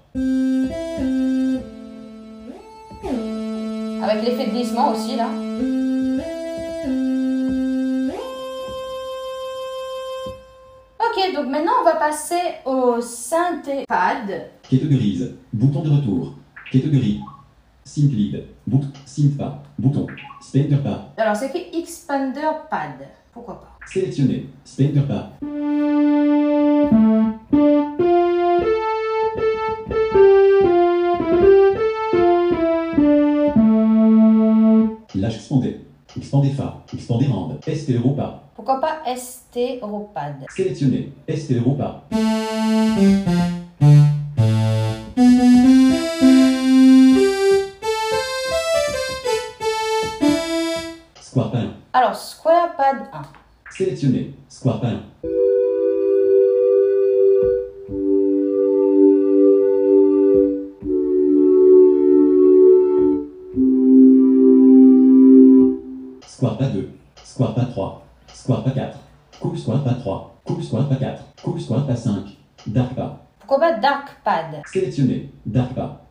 [4.02, 5.28] Avec l'effet de glissement aussi là.
[11.16, 14.50] Ok, donc maintenant on va passer au synthé pad.
[14.68, 15.36] Quête grise.
[15.52, 16.34] Bouton de retour.
[16.72, 17.20] Quête gris.
[17.84, 18.44] Synth lead.
[18.66, 18.88] Bouton.
[19.06, 19.62] Synth pas.
[19.78, 20.08] Bouton.
[20.40, 21.12] Spender pas.
[21.16, 23.06] Alors c'est écrit Expander pad.
[23.32, 23.78] Pourquoi pas?
[23.86, 24.48] Sélectionné.
[24.64, 25.30] Spender pas.
[36.16, 36.80] Expandé fa.
[36.92, 37.58] Expandé rande.
[37.66, 38.40] ST Europa.
[38.54, 41.12] Pourquoi pas ST Europad Sélectionné.
[41.28, 42.02] ST Europa.
[51.20, 51.70] Square pain.
[51.92, 53.22] Alors Square Pad 1.
[53.72, 54.34] Sélectionné.
[54.48, 55.00] Square pain.
[66.44, 66.90] Square pas 2.
[67.24, 68.06] Square pas 3.
[68.34, 68.98] Square pas 4.
[69.40, 70.42] Cool square pas 3.
[70.44, 71.22] Cool square pas 4.
[71.42, 72.36] Cool square pas 5.
[72.66, 73.24] Dark pas.
[73.38, 74.60] Pourquoi pas Dark Pad?
[74.66, 75.30] Sélectionné.
[75.46, 76.02] Dark pas.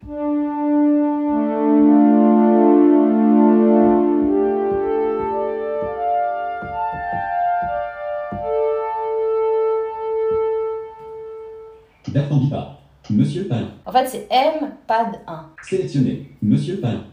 [12.50, 12.80] Pas.
[13.12, 13.68] Monsieur Pain.
[13.86, 15.50] En fait c'est M Pad 1.
[15.62, 16.32] Sélectionné.
[16.42, 17.04] Monsieur Pain.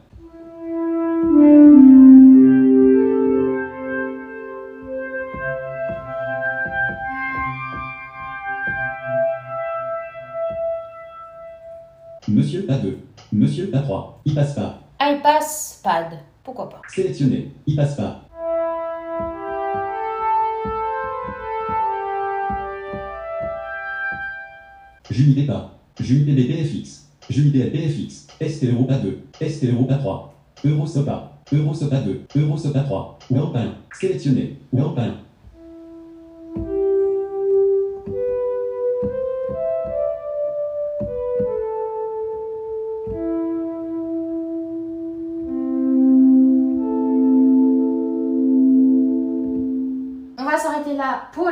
[13.70, 14.20] Sélectionner la 3.
[14.24, 14.80] Il passe pas.
[15.00, 16.18] iPass Pad.
[16.42, 17.52] Pourquoi pas Sélectionner.
[17.66, 18.22] Il passe pas.
[25.10, 25.78] Juni pas.
[26.00, 27.06] Juni PBPFX.
[27.28, 28.26] Juni PFX.
[28.40, 29.18] ST Europa 2.
[29.48, 30.34] ST Europa 3.
[30.64, 31.32] Eurosopa.
[31.52, 32.26] Eurosopa 2.
[32.36, 33.18] Eurosopa 3.
[33.30, 33.74] Europe 1.
[33.92, 34.56] Sélectionner.
[34.72, 35.29] Europe 1.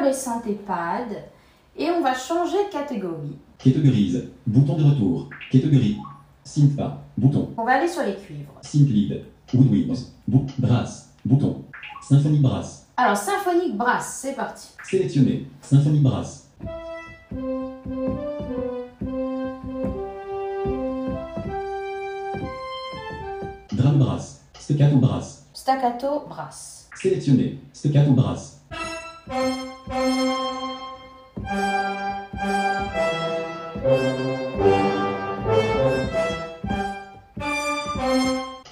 [0.08, 1.24] Là pour les synthés pad
[1.76, 3.36] et on va changer de catégorie.
[3.58, 4.28] Quête grise.
[4.46, 5.28] Bouton de retour.
[6.44, 7.02] Synth pas.
[7.16, 7.50] Bouton.
[7.56, 8.54] On va aller sur les cuivres.
[8.62, 9.24] Synth lead.
[9.52, 10.12] Woodwinds.
[10.26, 11.10] Bou brasse.
[11.24, 11.62] Bouton.
[12.02, 12.86] Symphonie brasse.
[12.96, 14.68] Alors symphonique brass, c'est parti.
[14.84, 15.46] Sélectionné.
[15.60, 16.48] Symphonie brasse.
[23.72, 24.40] Drum brasse.
[24.58, 25.46] Staccato brasse.
[25.52, 26.88] Staccato brass.
[26.94, 27.58] Sélectionné.
[27.72, 28.58] Staccato brasse.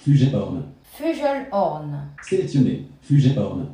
[0.07, 0.63] Fugelhorn.
[0.85, 2.11] Fugelhorn.
[2.23, 2.87] Sélectionné.
[3.03, 3.67] Fugelhorn.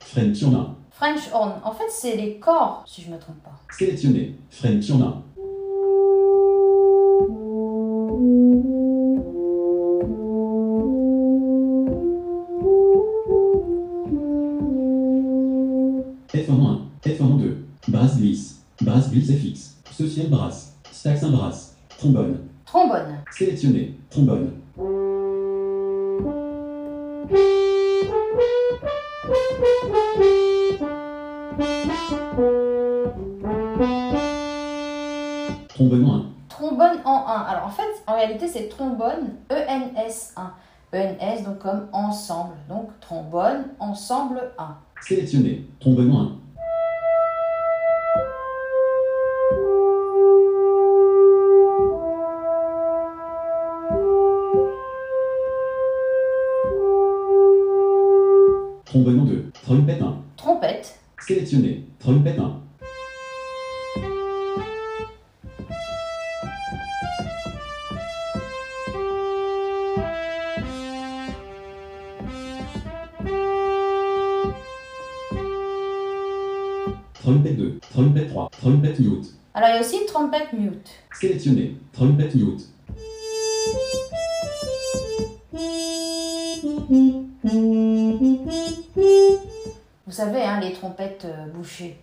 [0.00, 0.74] French horn.
[0.90, 1.52] French horn.
[1.64, 3.61] En fait, c'est les corps, si je ne me trompe pas.
[3.72, 4.34] Sélectionné.
[4.50, 5.22] French Urnin.
[16.34, 17.54] F1-1, F1-2,
[17.88, 22.38] brasse glisse, brasse glisse FX, social brasse, saxin brasse, trombone.
[22.66, 23.18] Trombone.
[23.30, 23.94] Sélectionné.
[41.62, 42.54] Comme ensemble.
[42.68, 44.76] Donc trombone, ensemble 1.
[45.00, 45.64] Sélectionné.
[45.78, 46.38] Trombone 1.
[58.84, 59.50] Trombone 2.
[59.62, 60.16] Trompette 1.
[60.36, 60.98] Trompette.
[61.20, 61.86] Sélectionné.
[62.00, 62.61] Trompette 1.
[77.22, 77.78] Trompette 2.
[77.92, 78.50] Trompette 3.
[78.50, 79.26] Trompette mute.
[79.54, 80.90] Alors il y a aussi trompette mute.
[81.12, 81.76] Sélectionné.
[81.92, 82.66] Trompette mute.
[90.04, 91.96] Vous savez, hein, les trompettes euh, bouchées.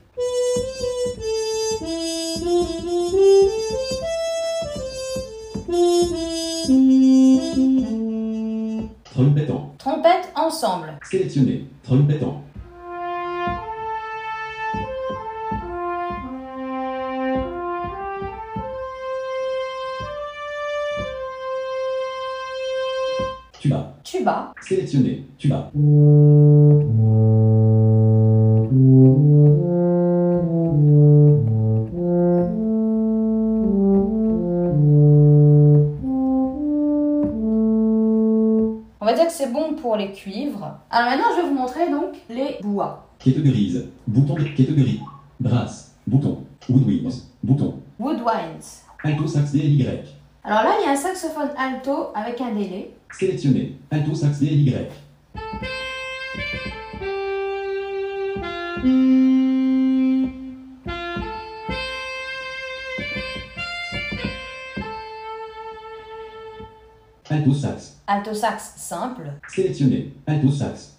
[9.04, 9.76] Trompette en.
[9.78, 10.98] Trompette ensemble.
[11.04, 11.66] Sélectionné.
[11.84, 12.39] Trompette en.
[40.00, 40.80] Les cuivres.
[40.90, 43.08] Alors maintenant, je vais vous montrer donc les bois.
[43.20, 43.88] Catégorise.
[44.08, 45.02] Bouton de catégorie.
[45.40, 45.94] Brasse.
[46.08, 46.44] Bouton.
[46.68, 47.28] Woodwinds.
[47.44, 47.76] Bouton.
[48.00, 48.86] Woodwinds.
[49.04, 49.86] Alto sax DLY.
[50.44, 52.92] Alors là, il y a un saxophone alto avec un délai.
[53.12, 53.76] Sélectionné.
[53.92, 54.74] Alto sax DLY.
[67.32, 67.98] Alto sax.
[68.08, 69.32] Alto sax simple.
[69.48, 70.14] Sélectionné.
[70.26, 70.96] Alto sax.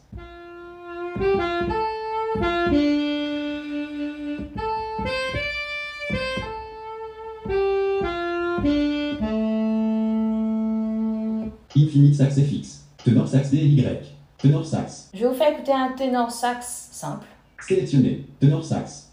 [11.75, 12.85] Infinite sax FX.
[13.05, 13.99] Tenor sax DLY.
[14.39, 15.11] Tenor sax.
[15.13, 17.27] Je vais vous faire écouter un ténor sax simple.
[17.59, 18.25] Sélectionné.
[18.39, 19.11] Tenor sax.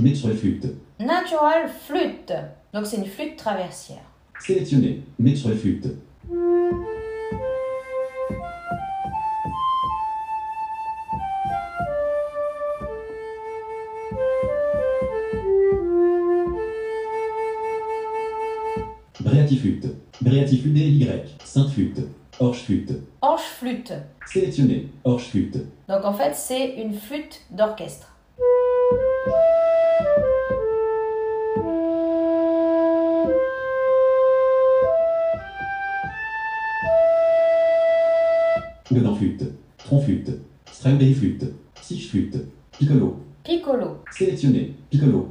[0.00, 0.24] Sax.
[0.24, 0.66] Natural flûte.
[0.98, 2.32] Natural flûte.
[2.72, 3.98] Donc c'est une flûte traversière.
[4.40, 5.02] Sélectionné.
[5.18, 5.86] Natural flûte.
[19.20, 19.86] Bréatiflûte.
[20.20, 21.08] Bréatiflûte DLY.
[21.44, 22.00] Sainte flûte.
[22.38, 22.92] Orge flûte.
[23.20, 23.92] Orge flûte.
[24.26, 24.88] Sélectionné.
[25.04, 25.58] Orge flûte.
[25.88, 28.16] Donc en fait, c'est une flûte d'orchestre.
[38.90, 39.44] Dedans flûte.
[39.78, 40.30] Tronc flûte.
[40.72, 41.44] Strawberry flûte.
[41.80, 42.38] Sige flûte.
[42.76, 43.18] Piccolo.
[43.44, 43.98] Piccolo.
[44.10, 44.74] Sélectionné.
[44.90, 45.28] Piccolo.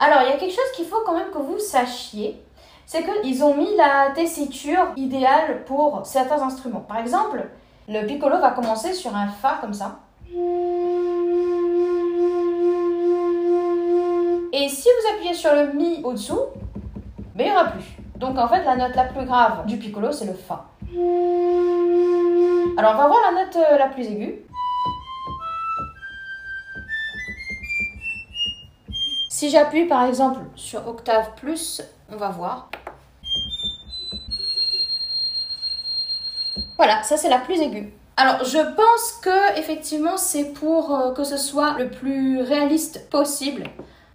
[0.00, 2.42] Alors, il y a quelque chose qu'il faut quand même que vous sachiez.
[2.86, 6.80] C'est qu'ils ont mis la tessiture idéale pour certains instruments.
[6.80, 7.44] Par exemple,
[7.88, 10.00] le piccolo va commencer sur un Fa comme ça.
[15.16, 16.40] Appuyez sur le Mi au-dessous,
[17.34, 17.84] ben, il n'y aura plus.
[18.16, 20.66] Donc en fait, la note la plus grave du piccolo, c'est le Fa.
[22.78, 24.42] Alors on va voir la note euh, la plus aiguë.
[29.30, 32.70] Si j'appuie par exemple sur octave plus, on va voir.
[36.76, 37.92] Voilà, ça c'est la plus aiguë.
[38.18, 43.64] Alors, je pense que effectivement, c'est pour euh, que ce soit le plus réaliste possible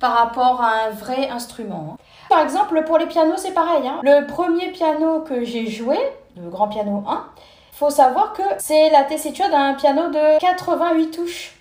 [0.01, 1.91] par rapport à un vrai instrument.
[1.93, 1.97] hein.
[2.29, 3.87] Par exemple, pour les pianos, c'est pareil.
[3.87, 3.99] hein.
[4.03, 5.97] Le premier piano que j'ai joué,
[6.41, 7.25] le grand piano 1,
[7.73, 11.55] faut savoir que c'est la tessiture d'un piano de 88 touches.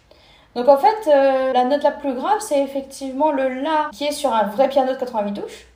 [0.56, 4.12] Donc en fait, euh, la note la plus grave, c'est effectivement le La qui est
[4.12, 5.66] sur un vrai piano de 88 touches.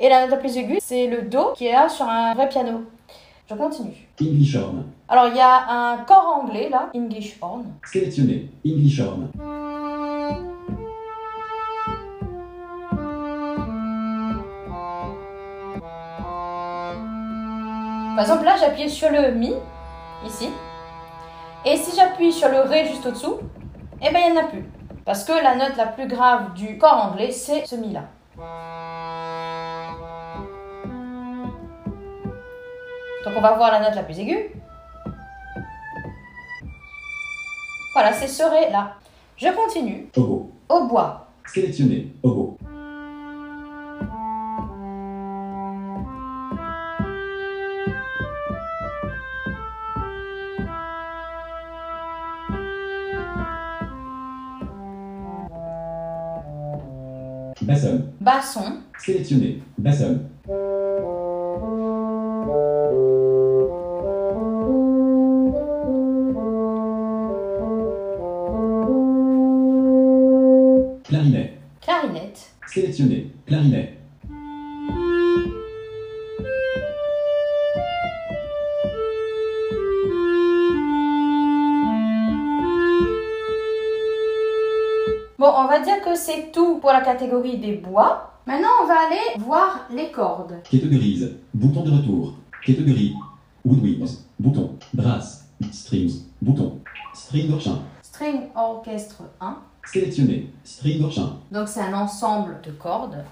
[0.00, 2.48] Et la note la plus aiguë, c'est le Do qui est là sur un vrai
[2.48, 2.82] piano.
[3.48, 4.08] Je continue.
[4.20, 4.84] English horn.
[5.08, 7.64] Alors il y a un corps anglais là, English horn.
[7.84, 8.48] Sélectionné.
[8.66, 9.28] English horn.
[18.18, 19.54] Par exemple là, j'appuie sur le Mi,
[20.26, 20.50] ici.
[21.64, 23.38] Et si j'appuie sur le Ré juste au-dessous,
[24.02, 24.64] eh ben il n'y en a plus.
[25.04, 28.06] Parce que la note la plus grave du corps anglais, c'est ce Mi là.
[33.24, 34.50] Donc on va voir la note la plus aiguë.
[37.94, 38.96] Voilà, c'est ce Ré là.
[39.36, 40.08] Je continue.
[40.16, 40.50] Obo.
[40.68, 41.28] Au bois.
[41.46, 42.08] Sélectionné.
[42.24, 42.58] Obo.
[57.68, 58.02] Basson.
[58.18, 58.78] Basson.
[58.98, 59.58] Sélectionné.
[59.76, 60.20] Basson.
[71.04, 71.58] Clarinet.
[71.82, 72.54] Clarinette.
[72.68, 73.32] Sélectionné.
[73.44, 73.97] Clarinet.
[86.28, 88.34] C'est tout pour la catégorie des bois.
[88.46, 90.56] Maintenant, on va aller voir les cordes.
[90.70, 91.38] Catégorise.
[91.54, 92.34] Bouton de retour.
[92.66, 93.14] Catégorie.
[93.64, 94.26] Woodwinds.
[94.38, 94.76] Bouton.
[94.92, 95.48] Brass.
[95.72, 96.26] Strings.
[96.42, 96.80] Bouton.
[97.14, 97.78] String orchin.
[98.02, 99.56] String orchestre 1.
[99.86, 100.52] Sélectionné.
[100.64, 101.32] String orchin.
[101.50, 103.24] Donc c'est un ensemble de cordes.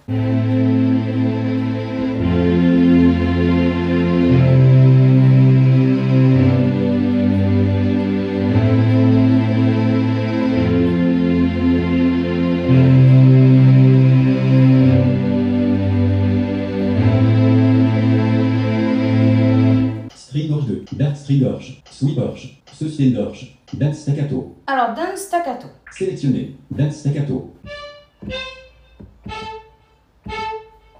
[23.74, 24.56] Dance staccato.
[24.66, 25.68] Alors, d'un staccato.
[25.90, 26.56] Sélectionné.
[26.70, 27.54] Dance staccato.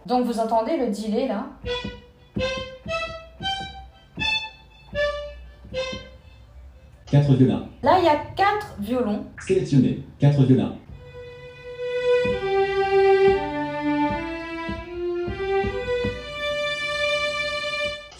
[0.07, 1.47] Donc vous entendez le delay là?
[7.07, 7.69] Quatre violins.
[7.83, 9.25] Là, il y a quatre violons.
[9.41, 10.05] Sélectionné.
[10.19, 10.77] Quatre violins.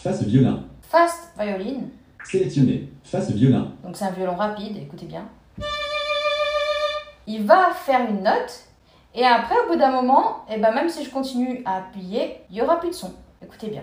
[0.03, 0.65] Face violin.
[0.83, 1.91] Fast violin.
[2.31, 2.89] Sélectionné.
[3.05, 3.73] Face violin.
[3.85, 5.29] Donc c'est un violon rapide, écoutez bien.
[7.29, 8.65] Il va faire une note.
[9.15, 12.57] Et après, au bout d'un moment, et ben même si je continue à appuyer, il
[12.57, 13.15] n'y aura plus de son.
[13.43, 13.83] Écoutez bien.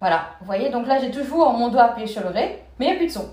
[0.00, 2.88] Voilà, vous voyez, donc là j'ai toujours mon doigt appuyé sur le Ré, mais il
[2.88, 3.30] n'y a plus de son.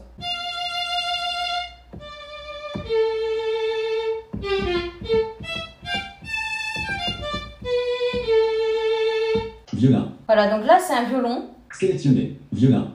[9.74, 10.12] Violin.
[10.28, 11.50] Voilà, donc là c'est un violon.
[11.72, 12.40] Sélectionné.
[12.52, 12.92] Violin.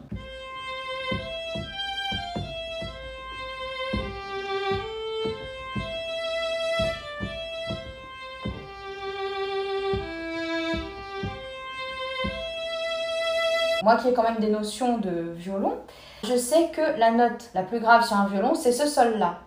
[13.84, 15.74] Moi qui ai quand même des notions de violon,
[16.26, 19.40] je sais que la note la plus grave sur un violon, c'est ce sol-là.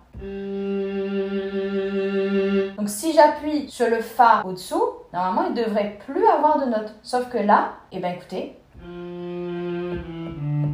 [2.78, 6.94] Donc si j'appuie sur le Fa au-dessous, normalement il devrait plus avoir de note.
[7.02, 8.56] Sauf que là, eh ben écoutez,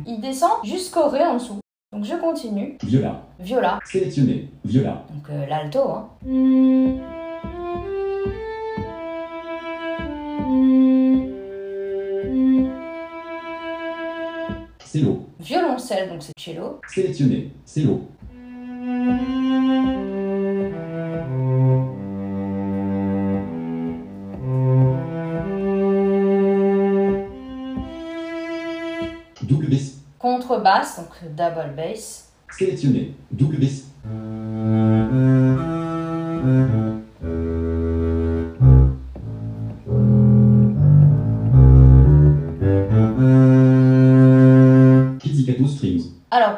[0.05, 1.59] il descend jusqu'au Ré en dessous.
[1.93, 2.78] Donc je continue.
[2.84, 3.22] Viola.
[3.39, 4.49] Viola, Sélectionné.
[4.66, 5.05] Viola.
[5.09, 5.80] donc euh, l'alto.
[5.89, 6.09] Hein.
[14.93, 15.25] Cello.
[15.39, 16.79] Violoncelle, donc c'est cello.
[16.87, 17.49] Sélectionné.
[17.65, 18.01] Cello.
[29.41, 29.97] Double bass.
[30.19, 32.29] Contrebasse, donc double bass.
[32.51, 33.15] Sélectionné.
[33.31, 33.92] Double bass.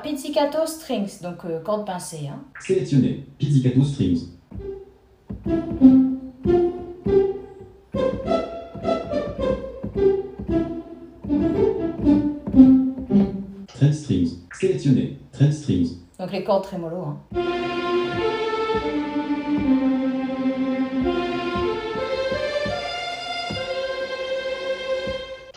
[0.05, 2.27] Pizzicato strings, donc euh, corde pincée.
[2.27, 2.43] Hein.
[2.59, 3.25] Sélectionné.
[3.39, 4.29] Pizzicato strings.
[13.73, 14.29] Trend strings.
[14.53, 15.17] Sélectionné.
[15.31, 15.97] Trend strings.
[16.19, 16.97] Donc les cordes trémolo.
[16.97, 17.19] Hein.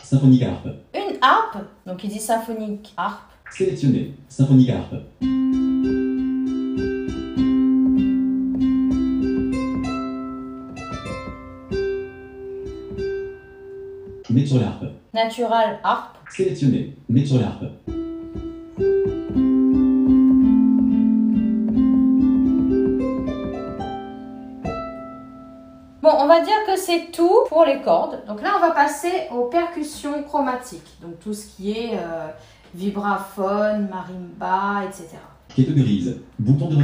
[0.01, 0.67] Symphonique harpe.
[0.95, 3.38] Une harpe, donc il dit symphonique harpe.
[3.51, 4.13] Sélectionné.
[4.29, 4.95] Symphonique harpe.
[14.29, 14.85] Mettre sur l'harpe.
[15.13, 16.17] Natural harpe.
[16.31, 17.63] Sur l'harpe.
[26.01, 28.23] Bon, on va dire que c'est tout pour les cordes.
[28.25, 30.97] Donc là, on va passer aux percussions chromatiques.
[31.01, 32.27] Donc tout ce qui est euh,
[32.73, 35.17] vibraphone, marimba, etc.
[36.39, 36.75] Bouton de.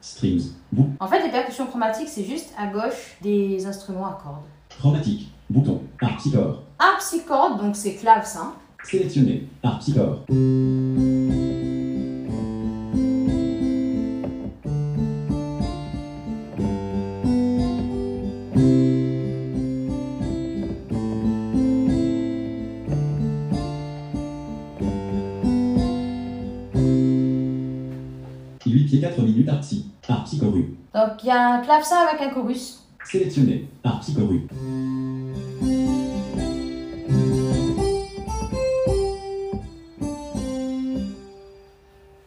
[0.00, 0.52] Strings.
[1.00, 4.44] En fait, les percussions chromatiques, c'est juste à gauche des instruments à cordes.
[4.78, 5.32] chromatique.
[5.50, 5.82] Bouton.
[6.00, 6.62] Harpsichord.
[6.78, 8.52] Harpsichord, donc c'est clavecin.
[8.84, 9.48] Sélectionné.
[9.62, 10.24] Harpsichord.
[30.98, 32.80] Donc il y a un clavecin avec un chorus.
[33.04, 33.68] Sélectionné.
[33.84, 34.42] Harpsichorus.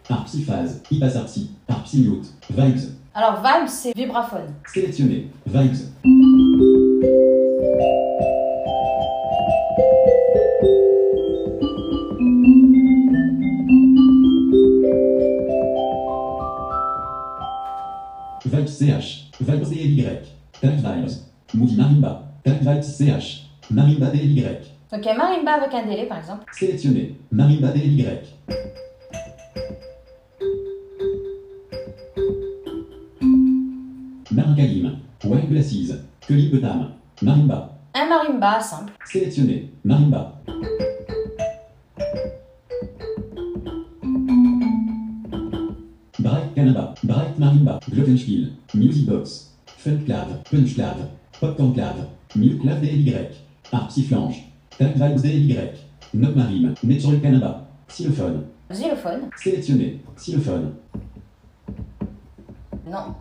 [0.10, 0.82] Harpsiphase.
[0.90, 1.52] Hypasarpsi.
[1.68, 2.28] Harpsimute.
[2.50, 2.96] Vibes.
[3.14, 4.54] Alors vibes, c'est vibraphone.
[4.74, 5.28] Sélectionné.
[5.46, 5.76] Vibes.
[6.06, 6.41] Vibes
[23.72, 24.44] Marimba DLY.
[24.92, 26.44] A marimba avec un délai, par exemple.
[26.52, 27.16] Sélectionné.
[27.32, 28.06] Marimba DLY.
[34.30, 34.98] Marincalim.
[35.24, 35.94] Wild Glasses.
[36.28, 36.92] Kelim Betam.
[37.22, 37.78] Marimba.
[37.94, 38.92] Un marimba simple.
[39.06, 39.72] Sélectionné.
[39.86, 40.42] Marimba.
[46.20, 46.94] Bright Canaba.
[47.04, 47.80] Bright Marimba.
[47.90, 48.50] Glockenspiel.
[48.74, 49.56] Music Box.
[49.66, 50.44] Fun Clav.
[50.52, 50.98] Punch Clav.
[51.40, 51.96] Popcorn Clav.
[52.36, 53.30] Milk Clav DLY.
[53.72, 54.44] Harpsiflange.
[54.78, 55.58] Tag Vibes DLY.
[56.14, 56.74] Note Marim.
[56.84, 57.68] Natural Canaba.
[57.88, 58.46] Xylophone.
[58.70, 59.30] Xylophone.
[59.38, 60.02] Sélectionné.
[60.16, 60.74] Xylophone.
[62.88, 63.16] Non.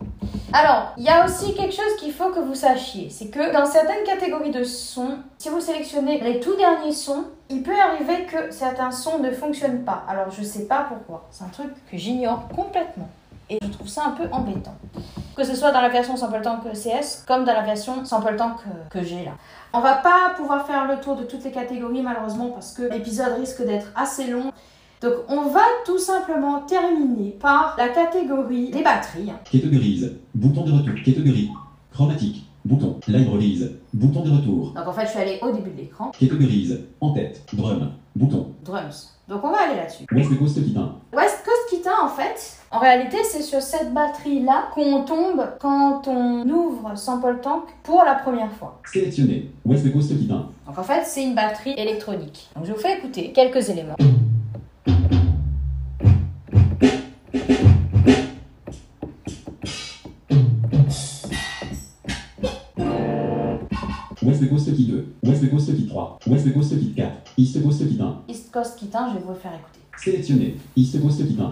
[0.51, 3.65] Alors, il y a aussi quelque chose qu'il faut que vous sachiez, c'est que dans
[3.65, 8.51] certaines catégories de sons, si vous sélectionnez les tout derniers sons, il peut arriver que
[8.51, 10.03] certains sons ne fonctionnent pas.
[10.09, 11.27] Alors, je sais pas pourquoi.
[11.31, 13.09] C'est un truc que j'ignore complètement.
[13.49, 14.75] Et je trouve ça un peu embêtant.
[15.35, 18.57] Que ce soit dans la version Sample Tank CS, comme dans la version Sample Tank
[18.89, 19.31] que, j'ai là.
[19.73, 23.39] On va pas pouvoir faire le tour de toutes les catégories malheureusement parce que l'épisode
[23.39, 24.51] risque d'être assez long.
[25.01, 29.31] Donc on va tout simplement terminer par la catégorie des batteries.
[29.49, 30.17] Catégorise.
[30.35, 30.95] Bouton de retour.
[31.03, 31.49] Catégorie.
[31.93, 32.50] Chromatique.
[32.63, 32.99] Bouton.
[33.07, 33.71] Live release.
[33.93, 34.73] Bouton de retour.
[34.73, 36.11] Donc en fait je suis allée au début de l'écran.
[36.11, 36.79] Catégorise.
[36.99, 37.41] En tête.
[37.53, 37.91] Drum.
[38.15, 38.47] Bouton.
[38.63, 39.17] Drums.
[39.27, 40.05] Donc on va aller là-dessus.
[40.11, 40.95] West Coast Titan.
[41.13, 46.07] West Coast Guitar en fait, en réalité c'est sur cette batterie là qu'on tombe quand
[46.07, 48.79] on ouvre Sample Tank pour la première fois.
[48.91, 49.49] Sélectionné.
[49.65, 50.49] West Coast Titan.
[50.67, 52.49] Donc en fait c'est une batterie électronique.
[52.55, 53.95] Donc je vous fais écouter quelques éléments.
[66.31, 67.09] Ouest-Gousse-Kit4.
[67.37, 68.13] East-Gousse-Kit1.
[68.29, 69.81] East Coast Kitin, je vais vous le faire écouter.
[69.97, 70.55] Sélectionné.
[70.77, 71.51] East-Gousse-Kit1.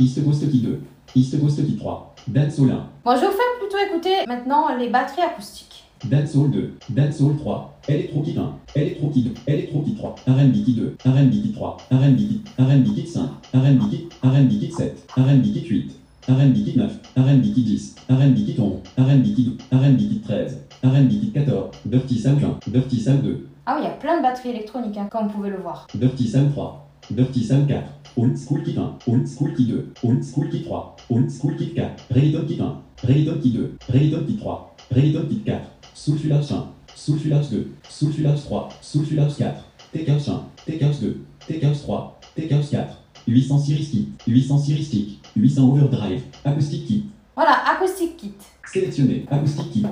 [0.00, 0.78] East-Gousse-Kit2.
[1.14, 2.00] East-Gousse-Kit3.
[2.26, 2.88] Date Solin.
[3.04, 5.73] Bon, je vais vous faire plutôt écouter maintenant les batteries acoustiques.
[6.04, 6.72] Dancehall 2.
[6.90, 7.70] Dancehall 3.
[7.88, 8.60] Electro Kit 1.
[8.74, 9.34] Electro Kit 2.
[9.46, 10.08] Electro Kit 3.
[10.26, 10.96] R&B Kit 2.
[11.04, 11.76] R&B Kit 3.
[11.90, 12.40] R&B Kit.
[12.58, 13.30] R&B Kit 5.
[13.54, 14.12] R&B Kit.
[14.22, 14.92] R&B Kit 7.
[15.16, 15.90] R&B Kit 8.
[16.28, 16.90] R&B Kit 9.
[17.16, 17.94] R&B Kit 10.
[18.10, 18.82] R&B Kit 11.
[18.98, 19.58] R&B 12.
[19.72, 20.58] R&B Kit 13.
[20.82, 21.70] R&B Kit 14.
[21.86, 22.58] Dirty Sound 1.
[22.66, 23.48] Dirty Sound 2.
[23.66, 25.86] Ah oui, il y a plein de batteries électroniques, hein, comme vous pouvez le voir.
[25.94, 26.86] Dirty Sound 3.
[27.10, 27.82] Dirty Sound 4.
[28.16, 28.98] Old School Kit 1.
[29.08, 29.92] Old School Kit 2.
[30.04, 30.96] Old School Kit 3.
[31.10, 31.90] Old School Kit 4.
[32.10, 32.82] Reggaeton Kit 1.
[33.02, 33.76] Reggaeton Kit 2.
[33.88, 34.74] Reggaeton Kit 3.
[34.92, 35.60] Reggaeton Kit 4.
[35.94, 36.74] Sulfulage 1.
[36.94, 37.72] Sulfulage 2.
[37.88, 38.68] Sulfulage 3.
[38.82, 39.54] Sulfulage 4.
[39.92, 40.50] Takers 1.
[40.66, 41.24] Takers 2.
[41.46, 42.18] Takers 3.
[42.36, 42.78] Takers 4.
[43.26, 44.08] 800 Series Kit.
[44.26, 45.20] 800 Series Stick.
[45.36, 46.22] 800 Overdrive.
[46.44, 47.04] Acoustic Kit.
[47.36, 48.34] Voilà, Acoustic Kit.
[48.70, 49.24] Sélectionné.
[49.30, 49.86] Acoustic Kit.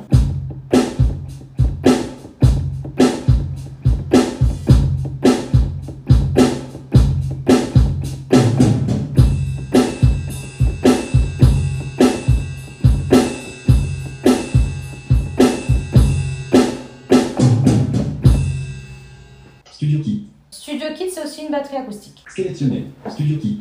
[23.23, 23.59] Kit.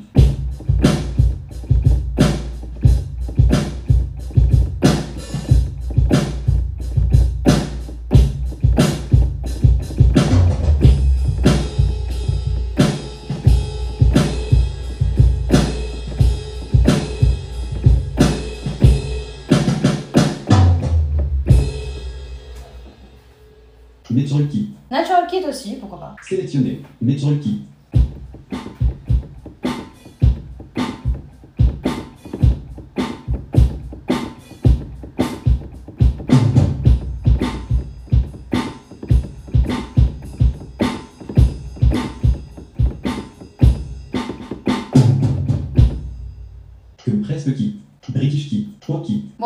[24.09, 24.69] Natural Kit.
[24.89, 26.15] Natural Kit aussi, pourquoi pas.
[26.21, 26.81] Sélectionné.
[27.01, 27.50] Natural Kit.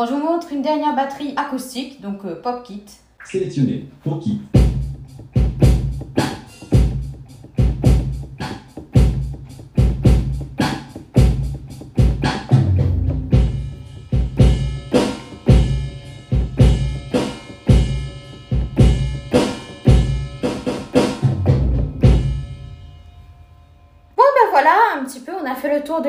[0.06, 2.84] Je vous montre une dernière batterie acoustique, donc euh, Pop Kit.
[3.24, 3.88] Sélectionné.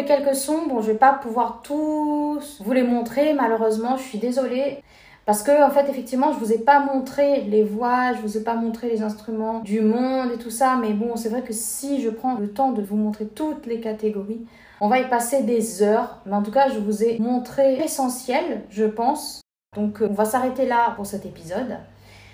[0.05, 0.67] Quelques sons.
[0.69, 4.83] Bon, je vais pas pouvoir tous vous les montrer, malheureusement, je suis désolée.
[5.25, 8.45] Parce que, en fait, effectivement, je vous ai pas montré les voix, je vous ai
[8.45, 10.77] pas montré les instruments du monde et tout ça.
[10.81, 13.81] Mais bon, c'est vrai que si je prends le temps de vous montrer toutes les
[13.81, 14.47] catégories,
[14.81, 16.21] on va y passer des heures.
[16.27, 19.41] Mais en tout cas, je vous ai montré l'essentiel, je pense.
[19.75, 21.77] Donc, euh, on va s'arrêter là pour cet épisode.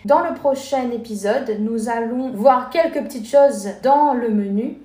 [0.04, 4.78] Dans le prochain épisode, nous allons voir quelques petites choses dans le menu.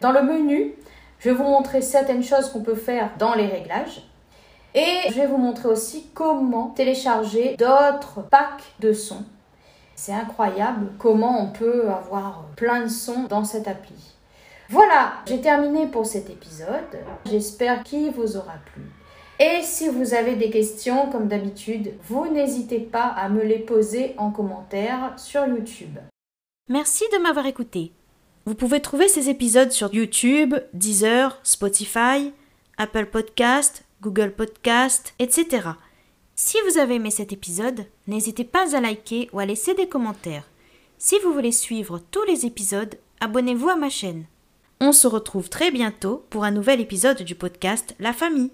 [0.00, 0.74] Dans le menu,
[1.18, 4.02] je vais vous montrer certaines choses qu'on peut faire dans les réglages.
[4.74, 9.24] Et je vais vous montrer aussi comment télécharger d'autres packs de sons.
[9.94, 13.96] C'est incroyable comment on peut avoir plein de sons dans cette appli.
[14.70, 16.98] Voilà, j'ai terminé pour cet épisode.
[17.24, 18.82] J'espère qu'il vous aura plu.
[19.40, 24.14] Et si vous avez des questions, comme d'habitude, vous n'hésitez pas à me les poser
[24.18, 25.96] en commentaire sur YouTube.
[26.68, 27.92] Merci de m'avoir écouté.
[28.48, 32.32] Vous pouvez trouver ces épisodes sur YouTube, Deezer, Spotify,
[32.78, 35.68] Apple Podcast, Google Podcast, etc.
[36.34, 40.48] Si vous avez aimé cet épisode, n'hésitez pas à liker ou à laisser des commentaires.
[40.96, 44.24] Si vous voulez suivre tous les épisodes, abonnez-vous à ma chaîne.
[44.80, 48.50] On se retrouve très bientôt pour un nouvel épisode du podcast La Famille.